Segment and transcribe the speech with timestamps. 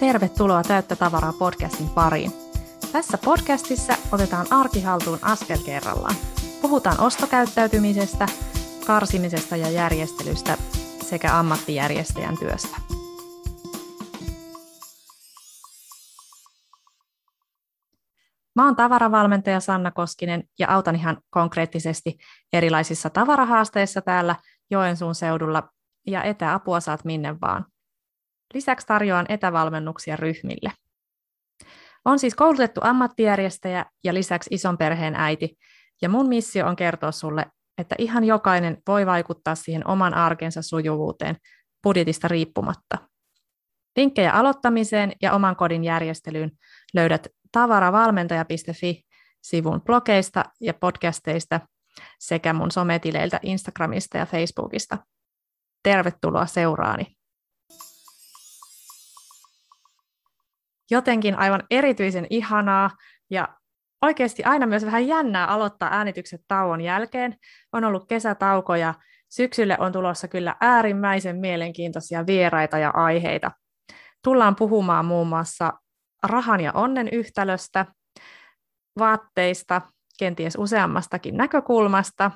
[0.00, 2.32] Tervetuloa Täyttä tavaraa podcastin pariin.
[2.92, 6.14] Tässä podcastissa otetaan arkihaltuun askel kerrallaan.
[6.62, 8.26] Puhutaan ostokäyttäytymisestä,
[8.86, 10.56] karsimisesta ja järjestelystä
[11.02, 12.76] sekä ammattijärjestäjän työstä.
[18.56, 22.18] Mä oon tavaravalmentaja Sanna Koskinen ja autan ihan konkreettisesti
[22.52, 24.36] erilaisissa tavarahaasteissa täällä
[24.70, 25.68] Joensuun seudulla
[26.06, 27.66] ja etäapua saat minne vaan.
[28.54, 30.72] Lisäksi tarjoan etävalmennuksia ryhmille.
[32.04, 35.58] On siis koulutettu ammattijärjestäjä ja lisäksi ison perheen äiti,
[36.02, 37.46] ja mun missio on kertoa sulle,
[37.78, 41.36] että ihan jokainen voi vaikuttaa siihen oman arkensa sujuvuuteen
[41.82, 42.98] budjetista riippumatta.
[43.96, 46.50] Linkkejä aloittamiseen ja oman kodin järjestelyyn
[46.94, 51.60] löydät tavaravalmentaja.fi-sivun blogeista ja podcasteista
[52.18, 54.98] sekä mun sometileiltä Instagramista ja Facebookista.
[55.82, 57.19] Tervetuloa seuraani.
[60.90, 62.90] Jotenkin aivan erityisen ihanaa
[63.30, 63.48] ja
[64.02, 67.36] oikeasti aina myös vähän jännää aloittaa äänitykset tauon jälkeen.
[67.72, 68.94] On ollut kesätauko ja
[69.28, 73.50] syksylle on tulossa kyllä äärimmäisen mielenkiintoisia vieraita ja aiheita.
[74.24, 75.72] Tullaan puhumaan muun muassa
[76.22, 77.86] rahan ja onnen yhtälöstä,
[78.98, 79.80] vaatteista,
[80.18, 82.30] kenties useammastakin näkökulmasta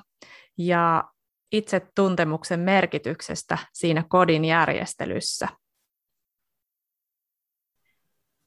[0.58, 1.04] ja
[1.52, 5.48] itse tuntemuksen merkityksestä siinä kodin järjestelyssä.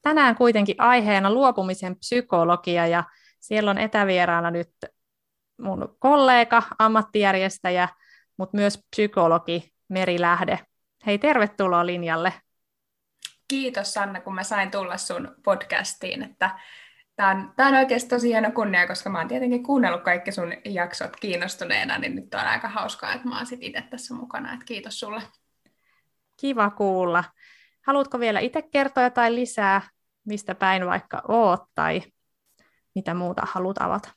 [0.08, 3.04] Tänään kuitenkin aiheena luopumisen psykologia ja
[3.40, 4.70] siellä on etävieraana nyt
[5.60, 7.88] mun kollega, ammattijärjestäjä,
[8.36, 10.58] mutta myös psykologi Meri Lähde.
[11.06, 12.32] Hei, tervetuloa linjalle.
[13.48, 16.22] Kiitos Sanna, kun mä sain tulla sun podcastiin.
[16.22, 16.58] Että
[17.16, 21.16] Tämä on, on oikeasti tosi hieno kunnia, koska mä oon tietenkin kuunnellut kaikki sun jaksot
[21.16, 24.52] kiinnostuneena, niin nyt on aika hauskaa, että mä oon sit itse tässä mukana.
[24.52, 25.22] Että kiitos sulle.
[26.40, 27.24] Kiva kuulla.
[27.86, 29.82] Haluatko vielä itse kertoa jotain lisää,
[30.28, 32.02] mistä päin vaikka oot tai
[32.94, 34.08] mitä muuta haluat avata?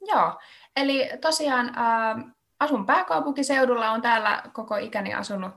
[0.00, 0.38] Joo,
[0.76, 5.52] eli tosiaan äh, asun pääkaupunkiseudulla, on täällä koko ikäni asunut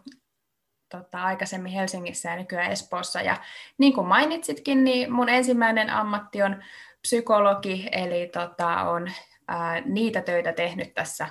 [0.89, 3.21] tota, aikaisemmin Helsingissä ja nykyään Espoossa.
[3.21, 3.37] Ja
[3.77, 6.63] niin kuin mainitsitkin, niin mun ensimmäinen ammatti on
[7.01, 9.11] psykologi, eli tota, on
[9.47, 11.27] ää, niitä töitä tehnyt tässä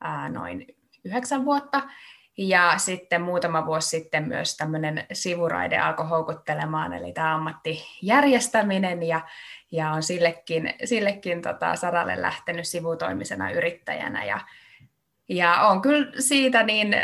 [0.00, 0.66] ää, noin
[1.04, 1.82] yhdeksän vuotta.
[2.40, 9.20] Ja sitten muutama vuosi sitten myös tämmöinen sivuraide alkoi houkuttelemaan, eli tämä ammattijärjestäminen, ja,
[9.72, 14.24] ja on sillekin, sillekin tota, saralle lähtenyt sivutoimisena yrittäjänä.
[14.24, 14.40] Ja,
[15.28, 16.96] ja on kyllä siitä niin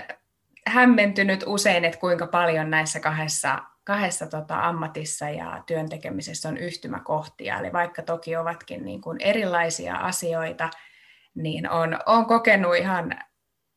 [0.66, 7.58] hämmentynyt usein, että kuinka paljon näissä kahdessa, kahdessa tota, ammatissa ja työntekemisessä on yhtymäkohtia.
[7.58, 10.70] Eli vaikka toki ovatkin niin kuin erilaisia asioita,
[11.34, 13.18] niin on, on kokenut ihan,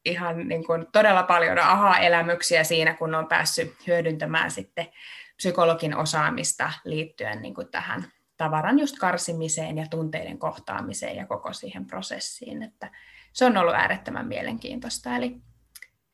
[0.08, 4.88] ihan niin kuin todella paljon aha-elämyksiä siinä, kun on päässyt hyödyntämään sitten
[5.36, 8.06] psykologin osaamista liittyen niin kuin tähän
[8.38, 12.64] tavaran just karsimiseen ja tunteiden kohtaamiseen ja koko siihen prosessiin.
[12.64, 12.92] Että
[13.34, 15.16] se on ollut äärettömän mielenkiintoista.
[15.16, 15.42] Eli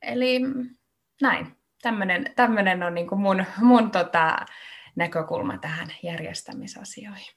[0.04, 0.40] Eli
[1.22, 1.58] näin,
[2.36, 4.38] tämmöinen on niin kuin mun, mun tota,
[4.96, 7.36] näkökulma tähän järjestämisasioihin.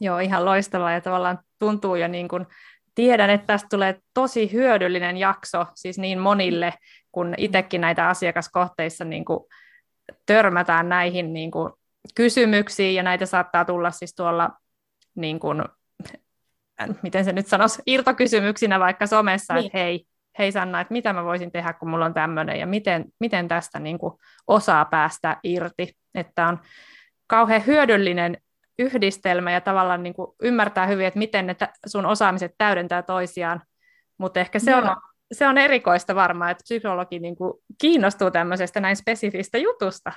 [0.00, 2.46] Joo, ihan loistavaa ja tavallaan tuntuu jo niin kuin,
[2.94, 6.74] tiedän, että tästä tulee tosi hyödyllinen jakso siis niin monille,
[7.12, 9.40] kun itsekin näitä asiakaskohteissa niin kuin
[10.26, 11.72] törmätään näihin niin kuin
[12.14, 14.50] kysymyksiin ja näitä saattaa tulla siis tuolla
[15.14, 15.62] niin kuin,
[17.02, 19.66] miten se nyt sanoisi, irtokysymyksinä vaikka somessa, niin.
[19.66, 20.04] että hei,
[20.38, 23.78] hei Sanna, että mitä mä voisin tehdä, kun mulla on tämmöinen, ja miten, miten tästä
[23.78, 24.14] niin kuin
[24.46, 25.92] osaa päästä irti.
[26.14, 26.58] Että on
[27.26, 28.36] kauhean hyödyllinen
[28.80, 33.62] yhdistelmä ja tavallaan niin kuin ymmärtää hyvin, että miten ne sun osaamiset täydentää toisiaan,
[34.18, 34.96] mutta ehkä se on,
[35.32, 40.12] se on erikoista varmaan, että psykologi niin kuin kiinnostuu tämmöisestä näin spesifistä jutusta.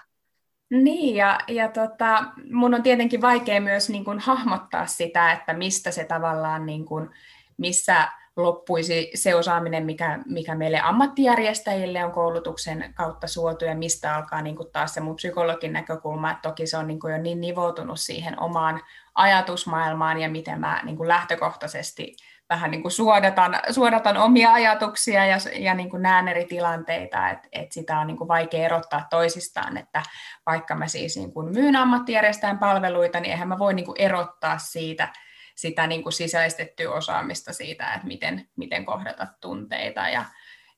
[0.70, 5.92] Niin, ja, ja tota, mun on tietenkin vaikea myös niin kuin hahmottaa sitä, että mistä
[5.92, 7.10] se tavallaan, niin kuin,
[7.58, 8.08] missä
[8.38, 14.56] loppuisi se osaaminen, mikä, mikä meille ammattijärjestäjille on koulutuksen kautta suotu ja mistä alkaa niin
[14.56, 18.00] kuin taas se mun psykologin näkökulma, että toki se on niin kuin jo niin nivoutunut
[18.00, 18.82] siihen omaan
[19.16, 22.16] ajatusmaailmaan ja miten mä niin kuin lähtökohtaisesti
[22.50, 27.48] vähän niin kuin suodatan, suodatan omia ajatuksia ja, ja niin kuin näen eri tilanteita, että,
[27.52, 30.04] että sitä on niin kuin vaikea erottaa toisistaan, että
[30.46, 34.58] vaikka mä siis niin kuin myyn ammattijärjestäjän palveluita, niin eihän mä voi niin kuin erottaa
[34.58, 35.10] siitä,
[35.56, 40.10] sitä niin kuin sisäistettyä osaamista siitä, että miten, miten kohdata tunteita.
[40.10, 40.26] Ja,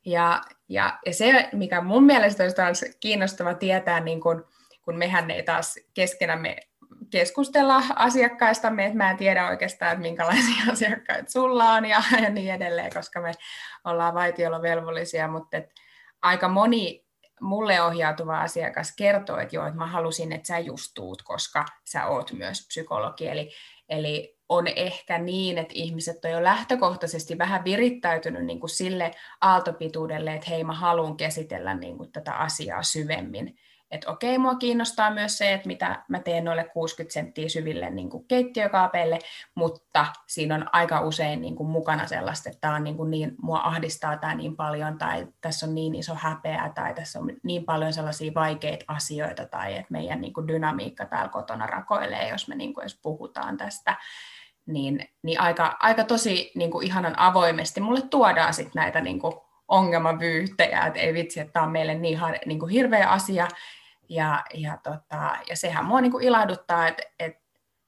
[0.05, 4.47] ja, ja, ja se, mikä mun mielestä olisi taas kiinnostava tietää, niin kun,
[4.81, 6.55] kun mehän ei taas keskenämme
[7.09, 12.53] keskustella asiakkaistamme, että mä en tiedä oikeastaan, että minkälaisia asiakkaita sulla on ja, ja niin
[12.53, 13.31] edelleen, koska me
[13.83, 15.73] ollaan vaitiolovelvollisia, mutta et
[16.21, 17.05] aika moni
[17.41, 22.05] mulle ohjautuva asiakas kertoo, että joo, että mä halusin, että sä just tuut, koska sä
[22.05, 23.27] oot myös psykologi.
[23.27, 23.51] Eli,
[23.89, 29.11] eli on ehkä niin, että ihmiset on jo lähtökohtaisesti vähän virittäytynyt niin kuin sille
[29.41, 33.55] aaltopituudelle, että hei, mä haluan käsitellä niin kuin tätä asiaa syvemmin
[33.95, 38.09] että okei, mua kiinnostaa myös se, että mitä mä teen noille 60 senttiä syville niin
[38.09, 39.19] kuin keittiökaapeille,
[39.55, 43.35] mutta siinä on aika usein niin kuin mukana sellaista, että tämä on niin, kuin niin,
[43.41, 47.65] mua ahdistaa tämä niin paljon, tai tässä on niin iso häpeä, tai tässä on niin
[47.65, 52.55] paljon sellaisia vaikeita asioita, tai että meidän niin kuin dynamiikka täällä kotona rakoilee, jos me
[52.55, 53.97] niin kuin edes puhutaan tästä,
[54.65, 59.33] niin, niin aika, aika tosi niin kuin ihanan avoimesti mulle tuodaan sit näitä niin kuin
[59.67, 63.47] ongelmavyyhtejä, että ei vitsi, että tämä on meille niin, niin kuin hirveä asia,
[64.09, 67.41] ja, ja, tota, ja sehän mua niin kuin ilahduttaa, että, että,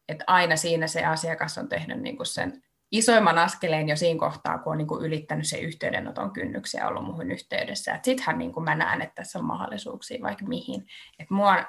[0.10, 4.72] että aina siinä se asiakas on tehnyt niin sen isoimman askeleen jo siinä kohtaa, kun
[4.72, 8.00] on niin kuin ylittänyt se yhteydenoton kynnyksiä ja ollut muuhun yhteydessä.
[8.04, 10.88] Sittenhän niin kuin mä näen, että tässä on mahdollisuuksia vaikka mihin.
[11.20, 11.64] Et mua,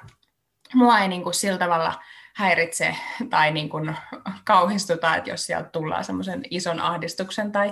[0.73, 1.93] mua ei niin kuin sillä tavalla
[2.35, 2.95] häiritse
[3.29, 3.95] tai niin kuin
[4.43, 7.71] kauhistuta, että jos sieltä tullaan semmoisen ison ahdistuksen tai,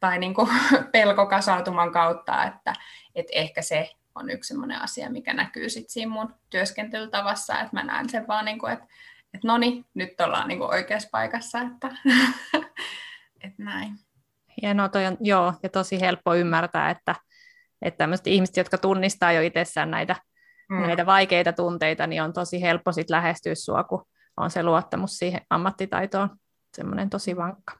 [0.00, 0.48] tai niin kuin
[0.92, 2.72] pelkokasautuman kautta, että,
[3.14, 7.84] että ehkä se on yksi sellainen asia, mikä näkyy sit siinä mun työskentelytavassa, että mä
[7.84, 8.86] näen sen vaan, niin kuin, että,
[9.34, 11.96] että no niin, nyt ollaan niin kuin oikeassa paikassa, että,
[13.44, 13.98] että näin.
[14.62, 17.14] Hienoa, toi on, joo, ja tosi helppo ymmärtää, että,
[17.82, 20.16] että tämmöiset ihmiset, jotka tunnistaa jo itsessään näitä,
[20.68, 20.82] mm.
[20.82, 24.04] näitä vaikeita tunteita, niin on tosi helppo sit lähestyä sua, kun
[24.36, 26.30] on se luottamus siihen ammattitaitoon
[26.76, 27.78] semmoinen tosi vankka.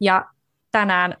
[0.00, 0.30] Ja
[0.72, 1.16] tänään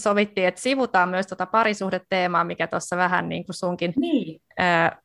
[0.00, 4.40] sovittiin, että sivutaan myös tuota parisuhdeteemaa, mikä tuossa vähän niin kuin sunkin niin.
[4.58, 4.98] ää,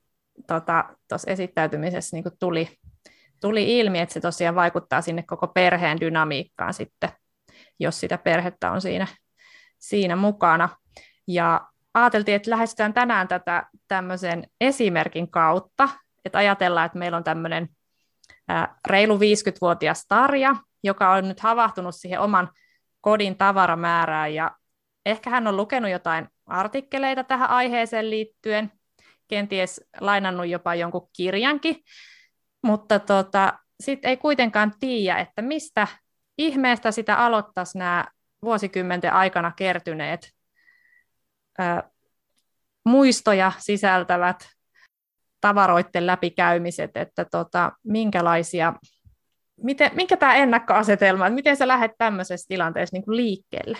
[0.48, 0.86] tota,
[1.28, 2.70] esittäytymisessä niin kuin tuli,
[3.42, 7.10] tuli ilmi, että se tosiaan vaikuttaa sinne koko perheen dynamiikkaan sitten,
[7.80, 9.08] jos sitä perhettä on siinä,
[9.80, 10.70] siinä mukana.
[11.28, 15.90] Ja ajateltiin, että lähestytään tänään tätä tämmöisen esimerkin kautta,
[16.26, 17.70] että ajatellaan, että meillä on tämmöinen
[18.48, 22.50] ää, reilu 50-vuotias Tarja, joka on nyt havahtunut siihen oman
[23.02, 24.52] kodin tavaramäärään ja
[25.06, 28.72] Ehkä hän on lukenut jotain artikkeleita tähän aiheeseen liittyen,
[29.28, 31.76] kenties lainannut jopa jonkun kirjankin,
[32.64, 35.88] mutta tota, sitten ei kuitenkaan tiedä, että mistä
[36.38, 38.06] ihmeestä sitä aloittaisi nämä
[38.42, 40.32] vuosikymmenten aikana kertyneet
[41.60, 41.64] ö,
[42.86, 44.50] muistoja sisältävät
[45.42, 48.74] tavaroiden läpikäymiset, että tota, minkälaisia,
[49.64, 53.78] miten, minkä tämä ennakkoasetelma, että miten sä lähdet tämmöisessä tilanteessa niin kuin liikkeelle?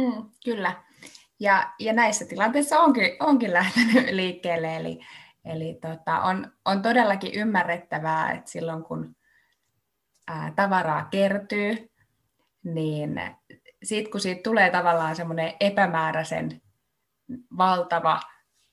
[0.00, 0.82] Mm, kyllä.
[1.40, 5.00] Ja, ja näissä tilanteissa onkin, onkin lähtenyt liikkeelle, eli,
[5.44, 9.16] eli tota, on, on todellakin ymmärrettävää, että silloin kun
[10.28, 11.90] ää, tavaraa kertyy,
[12.64, 13.20] niin
[13.82, 16.62] sit, kun siitä tulee tavallaan semmoinen epämääräisen
[17.58, 18.20] valtava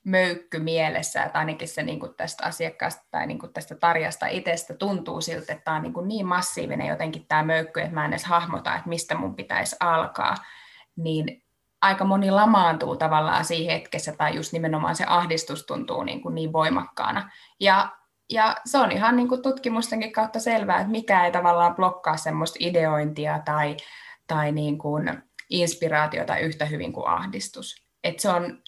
[0.04, 5.52] möykky mielessä, että ainakin se niin tästä asiakkaasta tai niin tästä tarjasta itsestä tuntuu siltä,
[5.52, 8.88] että tämä on niin, niin massiivinen jotenkin tämä möykky, että mä en edes hahmota, että
[8.88, 10.34] mistä mun pitäisi alkaa,
[11.02, 11.42] niin
[11.82, 16.52] aika moni lamaantuu tavallaan siinä hetkessä, tai just nimenomaan se ahdistus tuntuu niin, kuin niin
[16.52, 17.30] voimakkaana.
[17.60, 17.96] Ja,
[18.30, 22.56] ja se on ihan niin kuin tutkimustenkin kautta selvää, että mikä ei tavallaan blokkaa semmoista
[22.60, 23.76] ideointia tai,
[24.26, 27.74] tai niin kuin inspiraatiota yhtä hyvin kuin ahdistus.
[28.04, 28.62] Et se, on,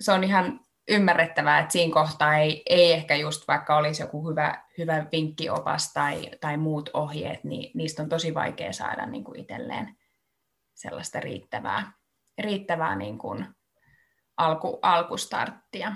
[0.00, 4.64] se on ihan ymmärrettävää, että siinä kohtaa ei, ei ehkä just vaikka olisi joku hyvä,
[4.78, 9.96] hyvä vinkkiopas tai, tai muut ohjeet, niin niistä on tosi vaikea saada niin kuin itselleen
[10.80, 11.92] sellaista riittävää,
[12.38, 13.46] riittävää niin kuin
[14.36, 15.92] alku, alkustarttia.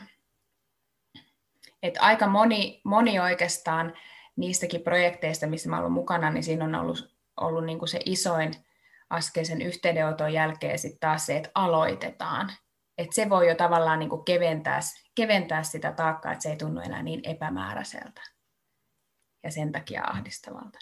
[1.83, 3.95] Et aika moni, moni oikeastaan
[4.37, 8.55] niistäkin projekteista, missä mä olen mukana, niin siinä on ollut, ollut niin kuin se isoin
[9.11, 12.53] askel sen yhteydenoton jälkeen sitten taas se, että aloitetaan.
[12.99, 14.81] Et se voi jo tavallaan niin kuin keventää,
[15.15, 18.23] keventää sitä taakkaa, että se ei tunnu enää niin epämääräiseltä
[19.43, 20.79] ja sen takia ahdistavalta.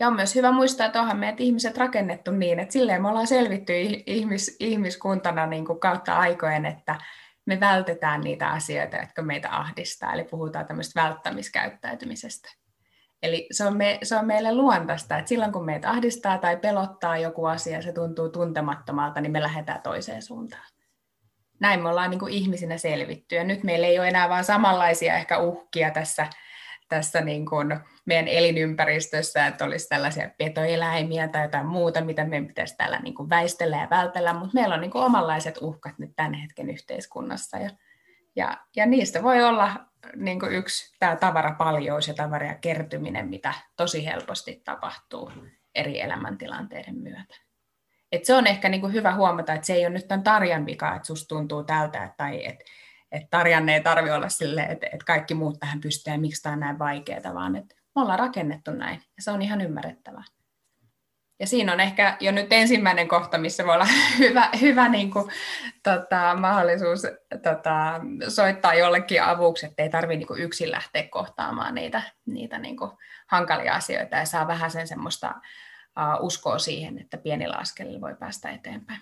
[0.00, 3.26] Ja on myös hyvä muistaa, että onhan meidät ihmiset rakennettu niin, että silleen me ollaan
[3.26, 3.72] selvitty
[4.06, 6.98] ihmis, ihmiskuntana niin kuin kautta aikojen, että
[7.46, 12.48] me vältetään niitä asioita, jotka meitä ahdistaa, eli puhutaan tämmöistä välttämiskäyttäytymisestä.
[13.22, 17.18] Eli se on, me, se on meille luontaista, että silloin kun meitä ahdistaa tai pelottaa
[17.18, 20.64] joku asia, se tuntuu tuntemattomalta, niin me lähdetään toiseen suuntaan.
[21.60, 25.16] Näin me ollaan niin kuin ihmisinä selvitty, ja nyt meillä ei ole enää vain samanlaisia
[25.16, 26.26] ehkä uhkia tässä
[26.90, 32.76] tässä niin kuin meidän elinympäristössä, että olisi tällaisia petoeläimiä tai jotain muuta, mitä meidän pitäisi
[32.76, 36.34] täällä niin kuin väistellä ja vältellä, mutta meillä on niin kuin omanlaiset uhkat nyt tämän
[36.34, 37.56] hetken yhteiskunnassa.
[37.56, 37.70] Ja,
[38.36, 39.70] ja, ja niistä voi olla
[40.16, 45.32] niin kuin yksi tämä tavarapaljous ja tavaria kertyminen, mitä tosi helposti tapahtuu
[45.74, 47.34] eri elämäntilanteiden myötä.
[48.12, 50.66] et se on ehkä niin kuin hyvä huomata, että se ei ole nyt tämän Tarjan
[50.66, 52.64] vika, että susta tuntuu tältä, tai että
[53.12, 56.52] että Tarjanne ei tarvitse olla silleen, että, että kaikki muut tähän pystyy ja miksi tämä
[56.52, 60.24] on näin vaikeaa, vaan että me ollaan rakennettu näin ja se on ihan ymmärrettävää.
[61.40, 63.86] Ja siinä on ehkä jo nyt ensimmäinen kohta, missä voi olla
[64.18, 65.30] hyvä, hyvä niin kuin,
[65.82, 67.02] tota, mahdollisuus
[67.42, 72.90] tota, soittaa jollekin avuksi, että ei tarvitse niin yksin lähteä kohtaamaan niitä, niitä niin kuin,
[73.26, 75.34] hankalia asioita ja saa vähän sen semmoista
[75.98, 79.00] uh, uskoa siihen, että pienillä askelilla voi päästä eteenpäin.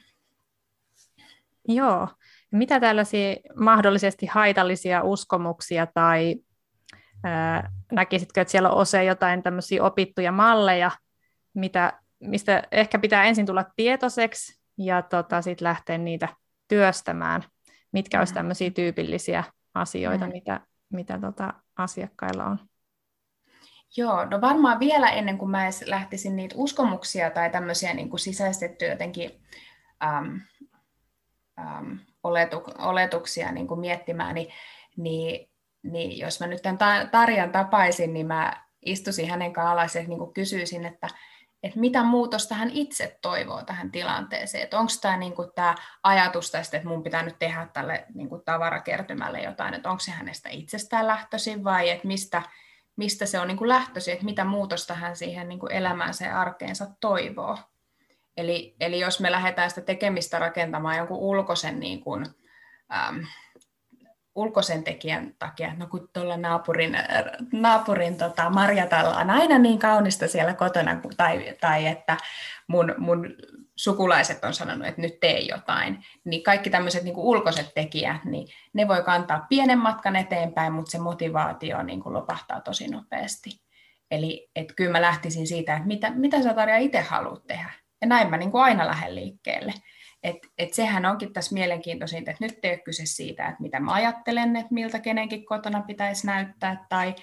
[1.68, 2.08] Joo.
[2.52, 6.36] Mitä tällaisia mahdollisesti haitallisia uskomuksia tai
[7.24, 10.90] ää, näkisitkö, että siellä on osa jotain tämmöisiä opittuja malleja,
[11.54, 16.28] mitä mistä ehkä pitää ensin tulla tietoiseksi ja tota, sitten lähteä niitä
[16.68, 17.44] työstämään,
[17.92, 18.20] mitkä mm.
[18.20, 20.32] olisi tämmöisiä tyypillisiä asioita, mm.
[20.32, 20.60] mitä,
[20.92, 22.58] mitä tota, asiakkailla on.
[23.96, 28.20] Joo, no varmaan vielä ennen kuin mä edes lähtisin niitä uskomuksia tai tämmöisiä niin kuin
[28.20, 29.30] sisäistettyjä jotenkin
[30.04, 30.40] äm,
[31.58, 31.98] äm,
[32.28, 34.48] oletu, oletuksia niin kuin miettimään, niin,
[34.96, 35.50] niin,
[35.82, 38.52] niin jos mä nyt tämän Tarjan tapaisin, niin mä
[38.84, 41.08] istuisin hänen kanssaan alas ja niin kuin kysyisin, että
[41.62, 44.64] että mitä muutosta hän itse toivoo tähän tilanteeseen.
[44.64, 49.40] Että onko tämä niinku tämä ajatus tästä, että mun pitää nyt tehdä tälle niinku tavarakertymälle
[49.40, 52.42] jotain, että onko se hänestä itsestään lähtöisin vai että mistä,
[52.96, 57.58] mistä se on niinku lähtöisin, että mitä muutosta hän siihen niinku elämäänsä ja arkeensa toivoo.
[58.38, 62.26] Eli, eli jos me lähdetään sitä tekemistä rakentamaan jonkun ulkoisen niin kuin,
[62.96, 63.24] äm,
[64.34, 66.98] ulkoisen tekijän takia, no kun tuolla naapurin,
[67.52, 72.16] naapurin tota, marjatalla on aina niin kaunista siellä kotona, tai, tai että
[72.66, 73.26] mun, mun
[73.76, 78.88] sukulaiset on sanonut, että nyt tee jotain, niin kaikki tämmöiset niin ulkoiset tekijät, niin ne
[78.88, 83.50] voi kantaa pienen matkan eteenpäin, mutta se motivaatio niin kuin lopahtaa tosi nopeasti.
[84.10, 87.87] Eli että kyllä mä lähtisin siitä, että mitä, mitä sä Tarja itse haluat tehdä.
[88.00, 89.74] Ja näin mä niin kuin aina lähden liikkeelle.
[90.22, 93.92] Et, et sehän onkin tässä mielenkiintoisinta, että nyt ei ole kyse siitä, että mitä mä
[93.92, 97.14] ajattelen, että miltä kenenkin kotona pitäisi näyttää, tai,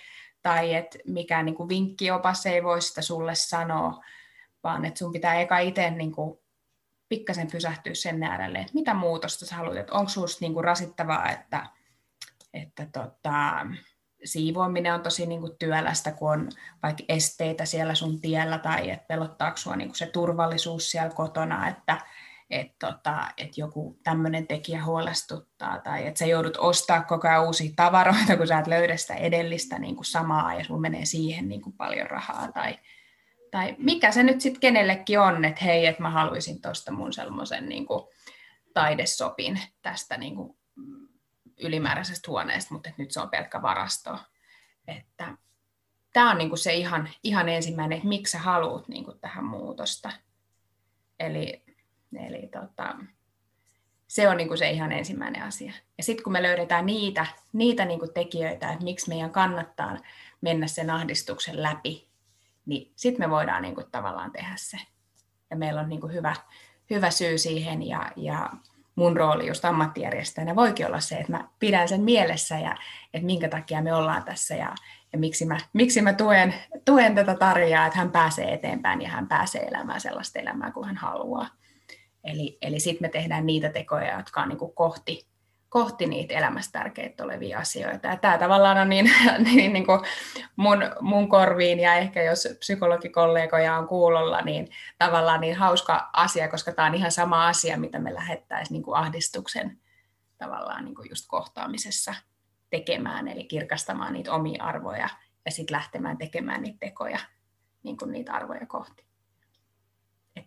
[0.42, 4.04] tai että mikä niin kuin vinkkiopas ei voi sitä sulle sanoa,
[4.64, 6.40] vaan että sun pitää eka itse niin kuin
[7.10, 11.70] pikkasen pysähtyä sen äärelle, että mitä muutosta sä haluat, että onko sinusta niin rasittavaa, että,
[12.54, 13.68] että tota,
[14.26, 16.50] siivoaminen on tosi niin kuin työlästä, kun on
[16.84, 21.68] vaikka esteitä siellä sun tiellä, tai että pelottaako sinua niin kuin se turvallisuus siellä kotona,
[21.68, 21.98] että
[22.50, 27.72] että tota, et joku tämmöinen tekijä huolestuttaa tai että sä joudut ostaa koko ajan uusia
[27.76, 31.62] tavaroita, kun sä et löydä sitä edellistä niin kuin samaa ja sulla menee siihen niin
[31.62, 32.80] kuin paljon rahaa tai,
[33.52, 37.70] tai mikä se nyt sitten kenellekin on, että hei, että mä haluaisin tuosta mun semmoisen
[37.70, 37.88] niin
[38.74, 40.58] taidesopin tästä niin kuin
[41.60, 44.20] ylimääräisestä huoneesta, mutta nyt se on pelkkä varasto.
[44.88, 45.38] Että
[46.14, 49.46] tämä on niin kuin se ihan, ihan ensimmäinen, että miksi sä haluat niin kuin tähän
[49.46, 50.12] muutosta.
[51.20, 51.66] Eli
[52.20, 52.96] Eli tota,
[54.08, 55.74] se on niin kuin se ihan ensimmäinen asia.
[55.98, 59.98] Ja sitten kun me löydetään niitä, niitä niin kuin tekijöitä, että miksi meidän kannattaa
[60.42, 62.10] mennä sen ahdistuksen läpi,
[62.66, 64.78] niin sitten me voidaan niin kuin tavallaan tehdä se.
[65.50, 66.36] Ja meillä on niin kuin hyvä,
[66.90, 68.50] hyvä syy siihen ja, ja
[68.96, 72.76] mun rooli just ammattijärjestäjänä voikin olla se, että mä pidän sen mielessä ja
[73.14, 74.76] että minkä takia me ollaan tässä ja,
[75.14, 76.54] ja miksi mä, miksi mä tuen,
[76.86, 80.98] tuen tätä tarjaa, että hän pääsee eteenpäin ja hän pääsee elämään sellaista elämää kuin hän
[80.98, 81.48] haluaa.
[82.24, 85.28] Eli, eli sitten me tehdään niitä tekoja, jotka on niin kohti,
[85.70, 88.08] kohti niitä elämässä tärkeitä olevia asioita.
[88.08, 89.12] Ja tämä tavallaan on niin,
[89.46, 90.00] niin, niin kuin
[90.56, 94.70] mun, mun korviin ja ehkä jos psykologikollegoja on kuulolla, niin
[95.00, 98.98] tavallaan niin hauska asia, koska tämä on ihan sama asia, mitä me lähettäisiin niin kuin
[98.98, 99.80] ahdistuksen
[100.38, 102.16] tavallaan niin kuin just kohtaamisessa
[102.70, 105.10] tekemään, eli kirkastamaan niitä omia arvoja
[105.46, 107.20] ja sitten lähtemään tekemään niitä tekoja
[107.84, 109.06] niin kuin niitä arvoja kohti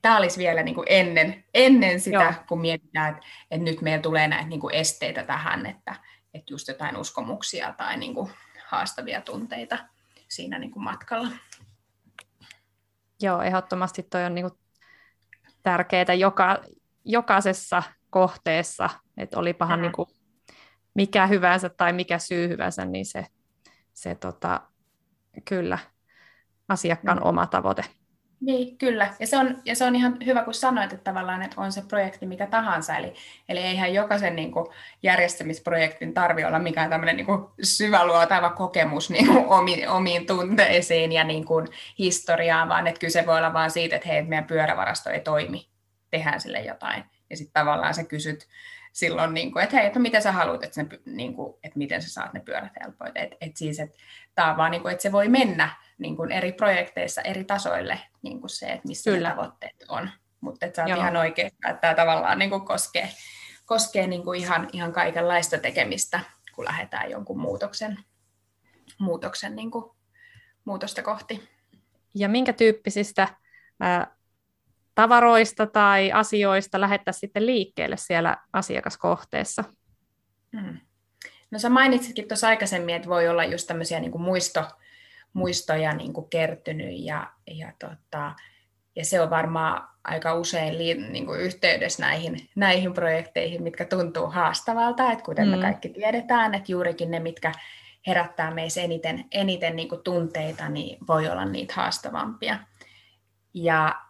[0.02, 2.32] tämä olisi vielä niin kuin ennen, ennen sitä, Joo.
[2.48, 5.94] kun mietitään, että, että nyt meillä tulee näitä niin kuin esteitä tähän, että,
[6.34, 8.30] että just jotain uskomuksia tai niin kuin
[8.66, 9.78] haastavia tunteita
[10.28, 11.28] siinä niin kuin matkalla.
[13.22, 14.60] Joo, ehdottomasti toi on niin kuin
[15.62, 16.58] tärkeää joka,
[17.04, 19.82] jokaisessa kohteessa, että olipahan mm.
[19.82, 20.08] niin kuin
[20.94, 23.26] mikä hyvänsä tai mikä syy hyvänsä, niin se,
[23.94, 24.60] se tota,
[25.44, 25.78] kyllä
[26.68, 27.26] asiakkaan mm.
[27.26, 27.84] oma tavoite.
[28.40, 29.14] Niin, kyllä.
[29.20, 31.82] Ja se, on, ja se on ihan hyvä, kun sanoit, että tavallaan että on se
[31.88, 32.96] projekti mikä tahansa.
[32.96, 33.14] Eli,
[33.48, 34.66] eli eihän jokaisen niin kuin,
[35.02, 41.24] järjestämisprojektin tarvi olla mikään tämmöinen niin kuin, syväluotava kokemus niin kuin, omiin, omiin tunteisiin ja
[41.24, 41.68] niin kuin,
[41.98, 45.68] historiaan, vaan että kyse voi olla vain siitä, että hei, meidän pyörävarasto ei toimi,
[46.10, 47.04] tehdään sille jotain.
[47.30, 48.46] Ja sitten tavallaan sä kysyt
[48.92, 52.02] silloin, niin kuin, että hei, että mitä sä haluat, että, ne, niin kuin, että miten
[52.02, 53.12] sä saat ne pyörät helpoit.
[53.14, 53.96] Että et siis, että
[54.34, 57.98] tämä on vaan, niin kuin, että se voi mennä niin kuin eri projekteissa eri tasoille
[58.22, 59.28] niin kuin se, että missä Kyllä.
[59.28, 60.10] ne tavoitteet on.
[60.40, 63.08] mutta sä oot ihan oikein, että tämä tavallaan niin kuin koskee,
[63.64, 66.20] koskee niin kuin ihan, ihan kaikenlaista tekemistä,
[66.54, 67.98] kun lähdetään jonkun muutoksen,
[68.98, 69.84] muutoksen niin kuin,
[70.64, 71.48] muutosta kohti.
[72.14, 73.28] Ja minkä tyyppisistä
[73.80, 74.17] ää,
[74.98, 79.64] tavaroista tai asioista lähettäisiin sitten liikkeelle siellä asiakaskohteessa?
[80.56, 80.78] Hmm.
[81.50, 84.64] No sä mainitsitkin tuossa aikaisemmin, että voi olla just tämmöisiä niin kuin muisto,
[85.32, 88.34] muistoja niin kuin kertynyt ja, ja, tota,
[88.96, 94.26] ja se on varmaan aika usein li, niin kuin yhteydessä näihin, näihin projekteihin, mitkä tuntuu
[94.26, 95.50] haastavalta, että kuten mm.
[95.50, 97.52] me kaikki tiedetään, että juurikin ne, mitkä
[98.06, 102.58] herättää meissä eniten, eniten niin kuin tunteita, niin voi olla niitä haastavampia.
[103.54, 104.07] Ja,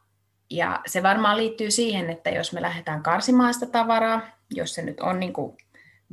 [0.50, 5.00] ja se varmaan liittyy siihen, että jos me lähdetään karsimaan sitä tavaraa, jos se nyt
[5.00, 5.57] on niin kuin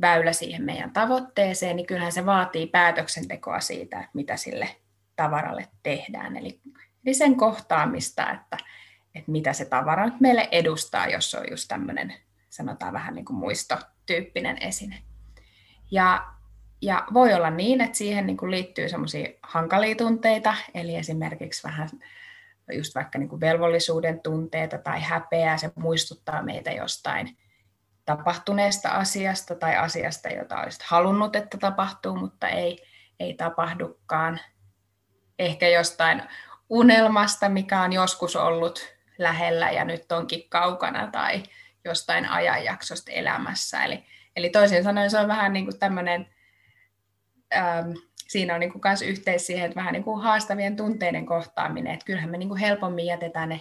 [0.00, 4.68] väylä siihen meidän tavoitteeseen, niin kyllähän se vaatii päätöksentekoa siitä, että mitä sille
[5.16, 6.36] tavaralle tehdään.
[6.36, 6.60] Eli,
[7.06, 8.56] eli sen kohtaamista, että,
[9.14, 12.14] että mitä se tavara nyt meille edustaa, jos on just tämmöinen,
[12.50, 14.98] sanotaan vähän niin kuin muistotyyppinen esine.
[15.90, 16.26] Ja,
[16.82, 21.88] ja voi olla niin, että siihen niin kuin liittyy semmoisia hankalia tunteita, eli esimerkiksi vähän
[22.72, 27.38] just vaikka niin kuin velvollisuuden tunteita tai häpeää, se muistuttaa meitä jostain
[28.04, 32.82] tapahtuneesta asiasta tai asiasta, jota olisit halunnut, että tapahtuu, mutta ei,
[33.20, 34.40] ei tapahdukaan.
[35.38, 36.22] Ehkä jostain
[36.68, 41.42] unelmasta, mikä on joskus ollut lähellä ja nyt onkin kaukana tai
[41.84, 43.84] jostain ajanjaksosta elämässä.
[43.84, 44.04] Eli,
[44.36, 46.28] eli toisin sanoen se on vähän niin kuin tämmöinen,
[47.56, 47.90] ähm,
[48.28, 52.06] siinä on niin kuin myös yhteys siihen, että vähän niin kuin haastavien tunteiden kohtaaminen, että
[52.06, 53.60] kyllähän me niin kuin helpommin jätetään ne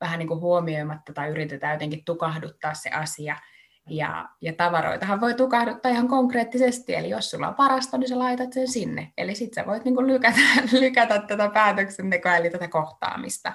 [0.00, 3.36] vähän niin kuin huomioimatta tai yritetään jotenkin tukahduttaa se asia–
[3.90, 8.52] ja, ja tavaroitahan voi tukahduttaa ihan konkreettisesti, eli jos sulla on varasto, niin sä laitat
[8.52, 9.12] sen sinne.
[9.18, 10.40] Eli sitten sä voit niinku lykätä,
[10.80, 13.52] lykätä tätä päätöksentekoa, eli tätä kohtaamista.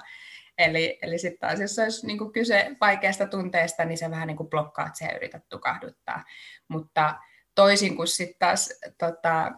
[0.58, 4.96] Eli, eli sitten taas, jos olisi niinku kyse vaikeasta tunteesta, niin sä vähän niinku blokkaat
[4.96, 6.24] sen ja yrität tukahduttaa.
[6.68, 7.14] Mutta
[7.54, 9.52] toisin kuin sitten taas tota,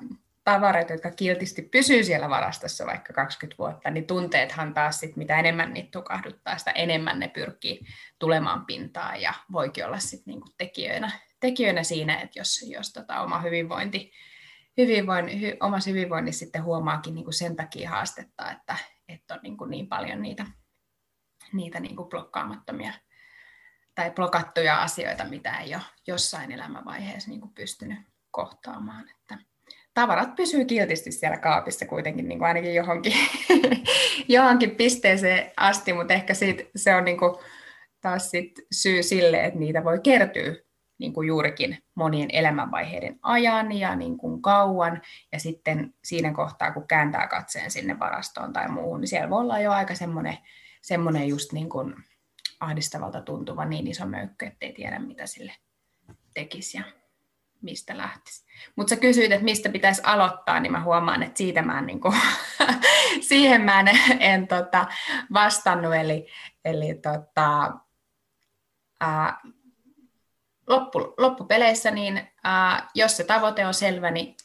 [0.48, 5.74] tavarat, jotka kiltisti pysyy siellä varastossa vaikka 20 vuotta, niin tunteethan taas sit, mitä enemmän
[5.74, 7.80] niitä tukahduttaa, sitä enemmän ne pyrkii
[8.18, 13.40] tulemaan pintaan ja voikin olla sit niinku tekijöinä, tekijöinä siinä, että jos, jos tota oma
[13.40, 14.12] hyvinvointi,
[14.76, 18.76] hyvinvoin, hy, omassa hyvinvoinnissa sitten huomaakin niinku sen takia haastetta, että,
[19.08, 20.46] että on niinku niin paljon niitä,
[21.52, 22.92] niitä niinku blokkaamattomia
[23.94, 27.98] tai blokattuja asioita, mitä ei ole jossain elämänvaiheessa niinku pystynyt
[28.30, 29.10] kohtaamaan.
[29.10, 29.38] Että,
[30.00, 33.12] tavarat pysyy kiltisti siellä kaapissa kuitenkin niin kuin ainakin johonkin,
[34.28, 37.36] johonkin pisteeseen asti, mutta ehkä siitä, se on niin kuin
[38.00, 40.54] taas sit syy sille, että niitä voi kertyä
[40.98, 45.02] niin kuin juurikin monien elämänvaiheiden ajan ja niin kuin kauan.
[45.32, 49.60] Ja sitten siinä kohtaa, kun kääntää katseen sinne varastoon tai muuhun, niin siellä voi olla
[49.60, 50.38] jo aika semmoinen,
[50.82, 51.94] semmoinen just niin kuin
[52.60, 55.52] ahdistavalta tuntuva niin iso möykkö, ettei tiedä mitä sille
[56.34, 56.76] tekisi.
[56.76, 56.84] Ja
[57.62, 58.44] mistä lähtisi.
[58.76, 62.00] Mutta sä kysyit, että mistä pitäisi aloittaa, niin mä huomaan, että siitä mä en, niin
[62.00, 62.16] kuin,
[63.28, 63.88] siihen mä en,
[64.20, 64.86] en tota,
[65.32, 65.94] vastannut.
[65.94, 66.26] Eli,
[66.64, 67.74] eli tota,
[69.00, 69.40] ää,
[70.66, 74.36] loppu, loppupeleissä, niin ää, jos se tavoite on selvä, niin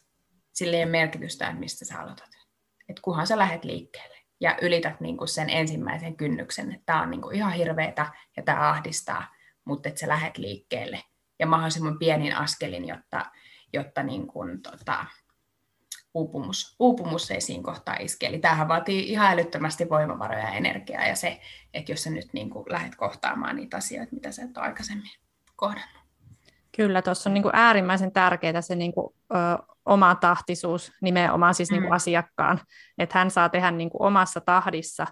[0.53, 2.29] sillä ei ole merkitystä, että mistä sä aloitat.
[2.89, 7.11] Et kunhan sä lähdet liikkeelle ja ylität niin kuin sen ensimmäisen kynnyksen, että tämä on
[7.11, 11.03] niin kuin ihan hirveetä ja tämä ahdistaa, mutta että sä lähdet liikkeelle–
[11.43, 13.25] ja mahdollisimman pienin askelin, jotta,
[13.73, 15.05] jotta niin kuin, tota,
[16.13, 18.27] uupumus, uupumus ei siinä kohtaa iske.
[18.27, 21.41] Eli tämähän vaatii ihan älyttömästi voimavaroja ja energiaa ja se,
[21.73, 25.11] että jos sä nyt niin kuin lähdet kohtaamaan niitä asioita, mitä sä et ole aikaisemmin
[25.55, 26.03] kohdannut.
[26.75, 29.35] Kyllä, tuossa on niin kuin äärimmäisen tärkeää se niin kuin, ö,
[29.85, 31.95] oma tahtisuus nimenomaan siis niin kuin mm.
[31.95, 32.59] asiakkaan,
[32.97, 35.07] että hän saa tehdä niin kuin omassa tahdissa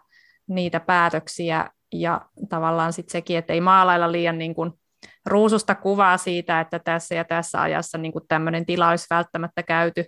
[0.47, 4.80] niitä päätöksiä ja tavallaan sitten sekin, että ei maalailla liian niin kuin
[5.25, 10.05] ruususta kuvaa siitä, että tässä ja tässä ajassa niin kuin tämmöinen tila olisi välttämättä käyty.